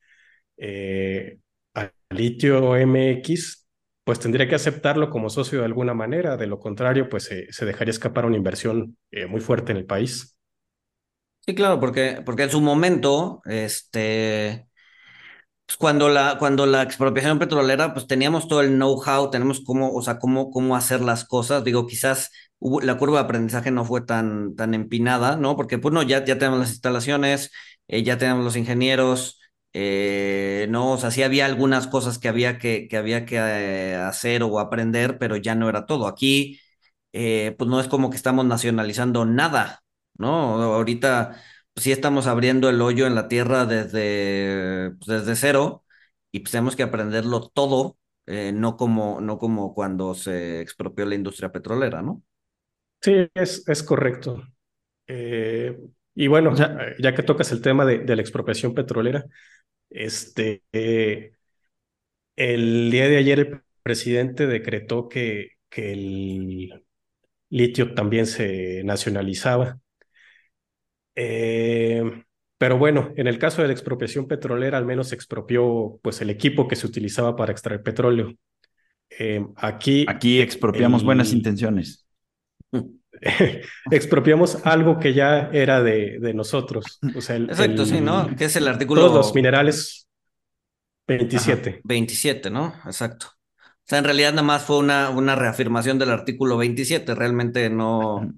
a 1.75 1.90
Litio 2.11 2.77
MX, 2.77 3.62
pues 4.05 4.19
tendría 4.19 4.49
que 4.49 4.55
aceptarlo 4.55 5.11
como 5.11 5.31
socio 5.31 5.61
de 5.61 5.65
alguna 5.67 5.95
manera. 5.95 6.37
De 6.37 6.47
lo 6.47 6.59
contrario, 6.59 7.09
pues 7.09 7.31
eh, 7.31 7.47
se 7.51 7.65
dejaría 7.65 7.93
escapar 7.93 8.27
una 8.27 8.37
inversión 8.37 8.97
eh, 9.11 9.27
muy 9.27 9.41
fuerte 9.41 9.73
en 9.73 9.79
el 9.79 9.87
país. 9.87 10.37
Sí, 11.45 11.55
claro, 11.55 11.81
porque, 11.81 12.23
porque 12.25 12.45
en 12.45 12.51
su 12.51 12.61
momento, 12.61 13.43
este, 13.47 14.69
pues 15.67 15.77
cuando 15.77 16.09
la, 16.09 16.37
cuando 16.38 16.67
la 16.67 16.83
expropiación 16.83 17.38
petrolera, 17.38 17.95
pues 17.95 18.07
teníamos 18.07 18.49
todo 18.49 18.61
el 18.61 18.75
know-how, 18.77 19.31
tenemos 19.31 19.61
cómo, 19.65 19.93
o 19.93 20.03
sea, 20.03 20.19
cómo, 20.19 20.51
cómo 20.51 20.77
hacer 20.77 21.01
las 21.01 21.25
cosas. 21.25 21.65
Digo, 21.65 21.87
quizás 21.87 22.31
la 22.61 22.99
curva 22.99 23.19
de 23.21 23.25
aprendizaje 23.25 23.71
no 23.71 23.85
fue 23.85 24.03
tan, 24.03 24.55
tan 24.57 24.75
empinada, 24.75 25.37
¿no? 25.37 25.57
Porque, 25.57 25.79
pues, 25.79 25.93
no, 25.95 26.03
ya, 26.03 26.25
ya 26.25 26.38
tenemos 26.38 26.61
las 26.61 26.71
instalaciones, 26.71 27.51
eh, 27.88 28.03
ya 28.05 28.19
tenemos 28.19 28.45
los 28.45 28.57
ingenieros, 28.57 29.41
eh, 29.72 30.66
¿no? 30.70 30.92
O 30.92 30.98
sea, 30.98 31.11
sí 31.11 31.22
había 31.22 31.46
algunas 31.46 31.87
cosas 31.87 32.18
que 32.18 32.28
había 32.28 32.58
que, 32.58 32.88
que 32.88 32.96
había 32.96 33.24
que 33.26 33.37
eh, 33.37 33.94
hacer 33.96 34.42
o 34.42 34.58
aprender, 34.61 35.18
pero 35.18 35.37
ya 35.37 35.54
no 35.54 35.68
era 35.68 35.87
todo. 35.87 36.06
Aquí, 36.06 36.61
eh, 37.12 37.54
pues 37.58 37.68
no 37.70 37.80
es 37.80 37.88
como 37.88 38.11
que 38.11 38.16
estamos 38.16 38.44
nacionalizando 38.46 39.24
nada, 39.24 39.82
¿no? 40.16 40.62
Ahorita 40.62 41.37
pues 41.74 41.85
sí 41.85 41.92
estamos 41.92 42.26
abriendo 42.26 42.68
el 42.68 42.80
hoyo 42.82 43.06
en 43.06 43.14
la 43.14 43.28
tierra 43.28 43.64
desde, 43.66 44.92
pues, 44.98 45.06
desde 45.26 45.37
cero 45.37 45.85
y 46.30 46.40
pues 46.40 46.52
tenemos 46.52 46.76
que 46.76 46.82
aprenderlo 46.82 47.48
todo, 47.48 47.98
eh, 48.26 48.52
no 48.52 48.76
como, 48.76 49.20
no 49.20 49.38
como 49.38 49.74
cuando 49.74 50.14
se 50.14 50.61
expropió 50.61 51.06
la 51.06 51.14
industria 51.14 51.50
petrolera, 51.52 52.02
¿no? 52.02 52.22
Sí, 53.00 53.28
es, 53.35 53.66
es 53.68 53.82
correcto. 53.82 54.42
Eh, 55.06 55.78
y 56.14 56.28
bueno, 56.28 56.54
eh, 56.56 56.96
ya 57.00 57.14
que 57.14 57.22
tocas 57.24 57.52
el 57.52 57.62
tema 57.62 57.87
de, 57.87 58.00
de 58.00 58.16
la 58.16 58.22
expropiación 58.22 58.74
petrolera, 58.74 59.24
este, 59.94 60.62
eh, 60.72 61.33
el 62.37 62.90
día 62.90 63.09
de 63.09 63.16
ayer 63.18 63.38
el 63.40 63.62
presidente 63.83 64.46
decretó 64.46 65.09
que, 65.09 65.50
que 65.68 65.92
el 65.92 66.85
litio 67.50 67.94
también 67.94 68.26
se 68.26 68.83
nacionalizaba. 68.85 69.78
Eh, 71.14 72.02
pero 72.58 72.79
bueno, 72.79 73.12
en 73.17 73.27
el 73.27 73.38
caso 73.38 73.60
de 73.60 73.69
la 73.69 73.75
expropiación 73.75 74.29
petrolera, 74.29 74.79
al 74.79 74.87
menos 74.87 75.08
se 75.08 75.14
expropió 75.14 75.98
pues 76.02 76.21
el 76.21 76.31
equipo 76.31 76.69
que 76.69 76.77
se 76.77 76.87
utilizaba 76.87 77.37
para 77.37 77.52
extraer 77.52 77.83
petróleo. 77.83 78.35
Eh, 79.19 79.44
aquí 79.56 80.06
aquí 80.08 80.40
expropiamos 80.40 81.04
buenas 81.04 81.33
intenciones. 81.33 82.06
expropiamos 83.90 84.58
algo 84.66 84.98
que 84.98 85.14
ya 85.14 85.50
era 85.52 85.83
de, 85.83 86.18
de 86.20 86.35
nosotros, 86.35 86.98
o 87.14 87.20
sea, 87.20 87.37
el, 87.37 87.50
Exacto, 87.50 87.87
sí, 87.87 88.00
¿no? 88.00 88.35
Que 88.37 88.46
es 88.46 88.56
el 88.56 88.64
todos 88.64 89.12
los 89.12 89.29
artículo, 89.29 89.33
minerales 89.35 90.08
ajá, 91.31 91.58
27. 91.58 91.81
27, 91.85 92.50
¿no? 92.50 92.75
Exacto. 92.87 93.27
O 93.29 93.85
sea, 93.87 93.98
en 93.98 94.04
realidad 94.04 94.31
nada 94.33 94.42
más 94.42 94.64
fue 94.64 94.79
una, 94.79 95.10
una 95.10 95.35
reafirmación 95.37 95.98
del 95.98 96.10
artículo 96.10 96.56
27, 96.56 97.14
realmente 97.14 97.68
no, 97.70 98.33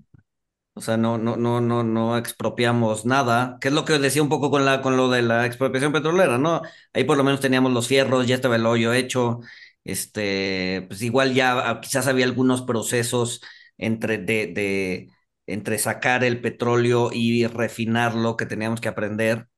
O 0.74 0.80
sea, 0.80 0.96
no, 0.96 1.18
no, 1.18 1.36
no, 1.36 1.60
no, 1.60 1.84
no 1.84 2.18
expropiamos 2.18 3.06
nada, 3.06 3.58
que 3.60 3.68
es 3.68 3.74
lo 3.74 3.84
que 3.84 3.98
decía 3.98 4.22
un 4.22 4.28
poco 4.28 4.50
con 4.50 4.64
la, 4.64 4.82
con 4.82 4.96
lo 4.96 5.10
de 5.10 5.22
la 5.22 5.46
expropiación 5.46 5.92
petrolera, 5.92 6.38
¿no? 6.38 6.62
Ahí 6.92 7.04
por 7.04 7.16
lo 7.16 7.24
menos 7.24 7.40
teníamos 7.40 7.72
los 7.72 7.88
fierros, 7.88 8.26
ya 8.26 8.36
estaba 8.36 8.56
el 8.56 8.66
hoyo 8.66 8.92
hecho, 8.92 9.40
este, 9.84 10.86
pues 10.88 11.02
igual 11.02 11.34
ya 11.34 11.70
ah, 11.70 11.80
quizás 11.80 12.06
había 12.08 12.24
algunos 12.26 12.62
procesos 12.62 13.40
entre 13.78 14.18
de, 14.18 14.46
de, 14.48 15.10
entre 15.46 15.78
sacar 15.78 16.24
el 16.24 16.40
petróleo 16.40 17.10
y 17.12 17.46
refinarlo 17.46 18.36
que 18.36 18.46
teníamos 18.46 18.80
que 18.80 18.88
aprender. 18.88 19.48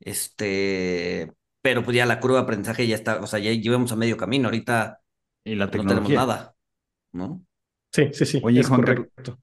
Este, 0.00 1.32
pero 1.62 1.84
pues 1.84 1.96
ya 1.96 2.06
la 2.06 2.20
curva 2.20 2.38
de 2.38 2.42
aprendizaje 2.44 2.86
ya 2.88 2.96
está, 2.96 3.20
o 3.20 3.26
sea, 3.28 3.38
ya 3.40 3.52
llevamos 3.52 3.92
a 3.92 3.96
medio 3.96 4.16
camino. 4.18 4.48
Ahorita 4.48 5.00
Y 5.44 5.54
la 5.54 5.70
no 5.72 5.86
tenemos 5.86 6.12
tecnología. 6.12 6.14
nada, 6.14 6.54
¿no? 7.12 7.44
Sí, 7.92 8.10
sí, 8.12 8.24
sí, 8.26 8.40
Oye, 8.40 8.62
es 8.62 8.70
Juan 8.70 8.84
correcto. 8.84 9.38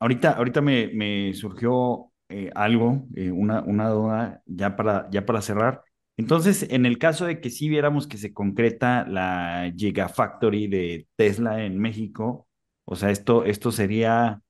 ahorita, 0.00 0.32
ahorita 0.32 0.60
me, 0.60 0.88
me 0.94 1.34
surgió 1.34 2.12
eh, 2.28 2.50
algo, 2.54 3.06
eh, 3.16 3.30
una, 3.30 3.62
una 3.62 3.88
duda 3.90 4.42
ya 4.46 4.76
para, 4.76 5.08
ya 5.10 5.26
para 5.26 5.42
cerrar. 5.42 5.82
Entonces, 6.16 6.66
en 6.70 6.86
el 6.86 6.98
caso 6.98 7.26
de 7.26 7.40
que 7.40 7.50
sí 7.50 7.68
viéramos 7.68 8.06
que 8.06 8.18
se 8.18 8.34
concreta 8.34 9.06
la 9.08 9.72
Gigafactory 9.76 10.68
de 10.68 11.08
Tesla 11.16 11.64
en 11.64 11.78
México, 11.78 12.48
o 12.90 12.96
sea, 12.96 13.10
esto, 13.10 13.44
esto 13.44 13.72
sería 13.72 14.42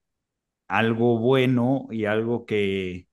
algo 0.68 1.18
bueno 1.18 1.88
y 1.91 2.07
algo 2.07 2.47
que, 2.47 3.09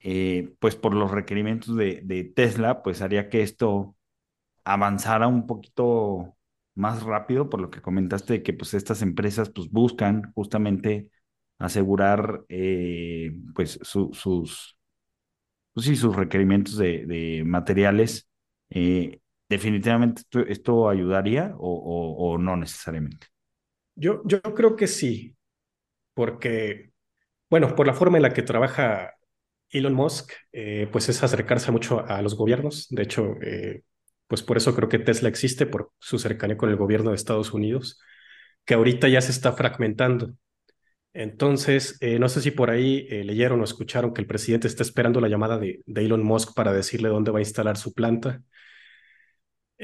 eh, 0.00 0.54
pues 0.60 0.76
por 0.76 0.94
los 0.94 1.10
requerimientos 1.12 1.76
de, 1.76 2.02
Tesla, 2.24 2.82
pues 2.82 3.02
haría 3.02 3.30
que 3.30 3.42
esto 3.42 3.96
avanzara 4.64 5.28
un 5.28 5.46
poquito 5.46 6.36
más 6.74 7.02
rápido, 7.04 7.50
por 7.50 7.60
lo 7.60 7.70
que 7.70 7.82
comentaste 7.82 8.34
de 8.34 8.42
que 8.42 8.52
pues 8.54 8.74
estas 8.74 9.02
empresas 9.02 9.50
pues 9.50 9.70
buscan 9.70 10.32
justamente 10.34 11.10
asegurar 11.58 12.44
eh, 12.48 13.32
pues 13.54 13.78
su- 13.82 14.12
sus, 14.14 14.78
pues, 15.74 15.86
sus 15.98 16.14
requerimientos 16.16 16.76
de, 16.76 17.04
materiales. 17.46 18.28
Eh, 18.70 19.20
definitivamente 19.48 20.22
esto, 20.48 20.88
ayudaría 20.88 21.54
o- 21.58 22.34
o 22.34 22.38
no 22.38 22.56
necesariamente. 22.56 23.26
Yo, 23.96 24.22
yo 24.24 24.40
creo 24.42 24.76
que 24.76 24.86
sí, 24.86 25.36
porque, 26.14 26.92
bueno, 27.50 27.74
por 27.76 27.86
la 27.86 27.94
forma 27.94 28.18
en 28.18 28.22
la 28.22 28.32
que 28.34 28.42
trabaja 28.42 29.14
Elon 29.70 29.94
Musk, 29.94 30.32
eh, 30.52 30.88
pues 30.92 31.08
es 31.08 31.22
acercarse 31.22 31.72
mucho 31.72 32.06
a 32.06 32.22
los 32.22 32.36
gobiernos. 32.36 32.88
De 32.90 33.02
hecho, 33.04 33.36
eh, 33.42 33.82
pues 34.28 34.42
por 34.42 34.56
eso 34.56 34.74
creo 34.74 34.88
que 34.88 34.98
Tesla 35.00 35.28
existe, 35.28 35.66
por 35.66 35.92
su 36.00 36.18
cercanía 36.18 36.56
con 36.58 36.70
el 36.70 36.76
gobierno 36.76 37.10
de 37.10 37.16
Estados 37.16 37.52
Unidos, 37.52 38.00
que 38.64 38.74
ahorita 38.74 39.08
ya 39.08 39.20
se 39.20 39.32
está 39.32 39.52
fragmentando. 39.54 40.34
Entonces, 41.14 41.98
eh, 42.00 42.18
no 42.18 42.28
sé 42.28 42.40
si 42.42 42.50
por 42.52 42.70
ahí 42.70 43.06
leyeron 43.24 43.60
o 43.60 43.64
escucharon 43.64 44.14
que 44.14 44.20
el 44.22 44.26
presidente 44.26 44.68
está 44.68 44.82
esperando 44.82 45.20
la 45.20 45.28
llamada 45.28 45.58
de 45.58 45.82
Elon 45.86 46.24
Musk 46.24 46.54
para 46.54 46.72
decirle 46.72 47.08
dónde 47.08 47.30
va 47.32 47.38
a 47.38 47.42
instalar 47.42 47.76
su 47.76 47.94
planta. 47.94 48.42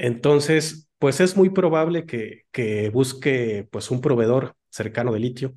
Entonces, 0.01 0.89
pues 0.99 1.21
es 1.21 1.37
muy 1.37 1.51
probable 1.51 2.05
que, 2.07 2.43
que 2.51 2.89
busque 2.91 3.67
pues 3.71 3.91
un 3.91 4.01
proveedor 4.01 4.55
cercano 4.71 5.13
de 5.13 5.19
litio. 5.21 5.55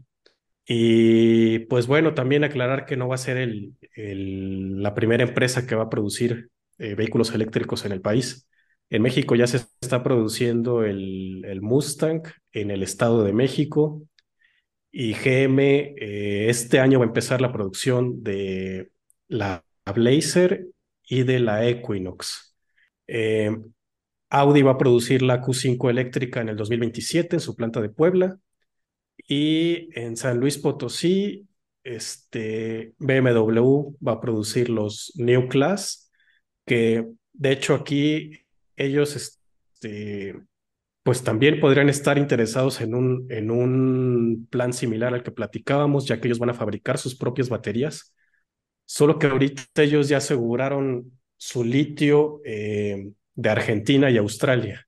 Y 0.66 1.60
pues 1.60 1.86
bueno, 1.86 2.14
también 2.14 2.44
aclarar 2.44 2.86
que 2.86 2.96
no 2.96 3.08
va 3.08 3.16
a 3.16 3.18
ser 3.18 3.36
el, 3.38 3.74
el- 3.96 4.82
la 4.82 4.94
primera 4.94 5.24
empresa 5.24 5.66
que 5.66 5.74
va 5.74 5.84
a 5.84 5.90
producir 5.90 6.50
eh, 6.78 6.94
vehículos 6.94 7.34
eléctricos 7.34 7.84
en 7.84 7.92
el 7.92 8.00
país. 8.00 8.48
En 8.90 9.02
México 9.02 9.34
ya 9.36 9.46
se 9.46 9.58
está 9.80 10.02
produciendo 10.02 10.84
el, 10.84 11.44
el 11.46 11.62
Mustang 11.62 12.22
en 12.52 12.70
el 12.70 12.82
Estado 12.82 13.24
de 13.24 13.32
México 13.32 14.02
y 14.92 15.14
GM 15.14 15.94
eh, 15.98 16.48
este 16.50 16.80
año 16.80 16.98
va 17.00 17.04
a 17.06 17.08
empezar 17.08 17.40
la 17.40 17.52
producción 17.52 18.22
de 18.22 18.90
la 19.28 19.64
Blazer 19.94 20.66
y 21.04 21.24
de 21.24 21.40
la 21.40 21.66
Equinox. 21.68 22.56
Eh, 23.06 23.56
Audi 24.34 24.62
va 24.62 24.72
a 24.72 24.78
producir 24.78 25.22
la 25.22 25.40
Q5 25.40 25.90
eléctrica 25.90 26.40
en 26.40 26.48
el 26.48 26.56
2027 26.56 27.36
en 27.36 27.40
su 27.40 27.54
planta 27.54 27.80
de 27.80 27.88
Puebla. 27.88 28.38
Y 29.28 29.88
en 29.98 30.16
San 30.16 30.40
Luis 30.40 30.58
Potosí, 30.58 31.46
este, 31.84 32.94
BMW 32.98 33.94
va 34.06 34.12
a 34.12 34.20
producir 34.20 34.70
los 34.70 35.12
New 35.16 35.48
Class, 35.48 36.10
que 36.66 37.06
de 37.32 37.52
hecho 37.52 37.74
aquí 37.74 38.46
ellos 38.76 39.14
este, 39.14 40.34
pues 41.04 41.22
también 41.22 41.60
podrían 41.60 41.88
estar 41.88 42.18
interesados 42.18 42.80
en 42.80 42.94
un, 42.96 43.26
en 43.30 43.52
un 43.52 44.48
plan 44.50 44.72
similar 44.72 45.14
al 45.14 45.22
que 45.22 45.30
platicábamos, 45.30 46.06
ya 46.06 46.20
que 46.20 46.26
ellos 46.26 46.40
van 46.40 46.50
a 46.50 46.54
fabricar 46.54 46.98
sus 46.98 47.14
propias 47.14 47.48
baterías, 47.48 48.14
solo 48.84 49.18
que 49.18 49.28
ahorita 49.28 49.82
ellos 49.82 50.08
ya 50.08 50.16
aseguraron 50.16 51.12
su 51.36 51.62
litio 51.62 52.40
eh, 52.44 53.12
de 53.34 53.50
Argentina 53.50 54.10
y 54.10 54.18
Australia. 54.18 54.86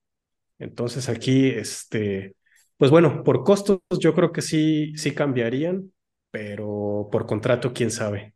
Entonces 0.59 1.09
aquí, 1.09 1.49
este, 1.49 2.35
pues 2.77 2.91
bueno, 2.91 3.23
por 3.23 3.43
costos 3.43 3.79
yo 3.99 4.13
creo 4.15 4.31
que 4.31 4.41
sí, 4.43 4.95
sí 4.97 5.13
cambiarían, 5.15 5.93
pero 6.31 7.09
por 7.11 7.25
contrato, 7.27 7.73
quién 7.73 7.91
sabe. 7.91 8.35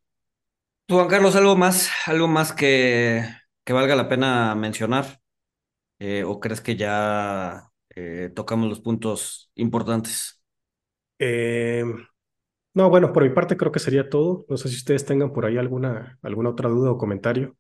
Tú, 0.86 0.96
Juan 0.96 1.08
Carlos, 1.08 1.36
algo 1.36 1.56
más, 1.56 1.90
algo 2.06 2.28
más 2.28 2.52
que, 2.54 3.24
que 3.64 3.74
valga 3.74 3.96
la 3.96 4.10
pena 4.10 4.56
mencionar, 4.56 5.20
Eh, 6.00 6.24
¿o 6.26 6.40
crees 6.40 6.62
que 6.62 6.76
ya 6.78 7.72
eh, 7.96 8.32
tocamos 8.36 8.70
los 8.70 8.82
puntos 8.82 9.52
importantes? 9.56 10.44
Eh, 11.20 11.84
no, 12.74 12.90
bueno, 12.90 13.14
por 13.14 13.24
mi 13.24 13.32
parte 13.32 13.58
creo 13.58 13.72
que 13.72 13.80
sería 13.80 14.10
todo. 14.10 14.46
No 14.50 14.58
sé 14.58 14.70
si 14.70 14.76
ustedes 14.78 15.06
tengan 15.06 15.34
por 15.34 15.46
ahí 15.46 15.58
alguna, 15.58 16.20
alguna 16.22 16.50
otra 16.52 16.70
duda 16.70 16.92
o 16.92 16.98
comentario. 16.98 17.58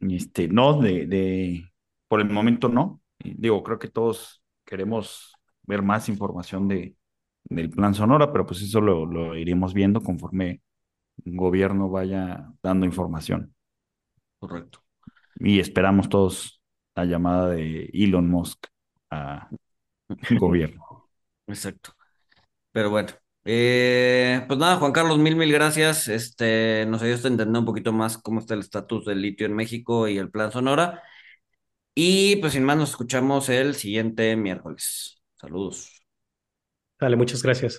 Este, 0.00 0.48
no, 0.48 0.80
de, 0.80 1.06
de, 1.06 1.70
por 2.08 2.20
el 2.20 2.28
momento 2.30 2.68
no. 2.68 3.00
Digo, 3.18 3.62
creo 3.62 3.78
que 3.78 3.88
todos 3.88 4.42
queremos 4.64 5.34
ver 5.62 5.82
más 5.82 6.08
información 6.08 6.68
de, 6.68 6.96
del 7.44 7.70
plan 7.70 7.94
Sonora, 7.94 8.32
pero 8.32 8.46
pues 8.46 8.62
eso 8.62 8.80
lo, 8.80 9.06
lo 9.06 9.36
iremos 9.36 9.74
viendo 9.74 10.00
conforme 10.00 10.60
el 11.24 11.36
gobierno 11.36 11.88
vaya 11.88 12.52
dando 12.62 12.86
información. 12.86 13.54
Correcto. 14.38 14.82
Y 15.36 15.60
esperamos 15.60 16.08
todos 16.08 16.62
la 16.94 17.04
llamada 17.04 17.50
de 17.50 17.90
Elon 17.92 18.28
Musk 18.28 18.66
a 19.10 19.48
gobierno. 20.38 21.08
Exacto. 21.46 21.92
Pero 22.72 22.90
bueno, 22.90 23.10
eh, 23.44 24.44
pues 24.48 24.58
nada, 24.58 24.76
Juan 24.76 24.92
Carlos, 24.92 25.18
mil, 25.18 25.36
mil 25.36 25.52
gracias. 25.52 26.08
Este, 26.08 26.84
nos 26.88 27.02
ayudaste 27.02 27.28
a 27.28 27.30
entender 27.30 27.58
un 27.60 27.64
poquito 27.64 27.92
más 27.92 28.18
cómo 28.18 28.40
está 28.40 28.54
el 28.54 28.60
estatus 28.60 29.06
del 29.06 29.22
litio 29.22 29.46
en 29.46 29.54
México 29.54 30.08
y 30.08 30.18
el 30.18 30.30
plan 30.30 30.52
Sonora. 30.52 31.02
Y 31.96 32.36
pues 32.36 32.52
sin 32.52 32.62
más, 32.64 32.76
nos 32.76 32.90
escuchamos 32.90 33.48
el 33.48 33.74
siguiente 33.74 34.36
miércoles. 34.36 35.20
Saludos. 35.36 35.90
Dale, 37.00 37.16
muchas 37.16 37.42
gracias. 37.42 37.74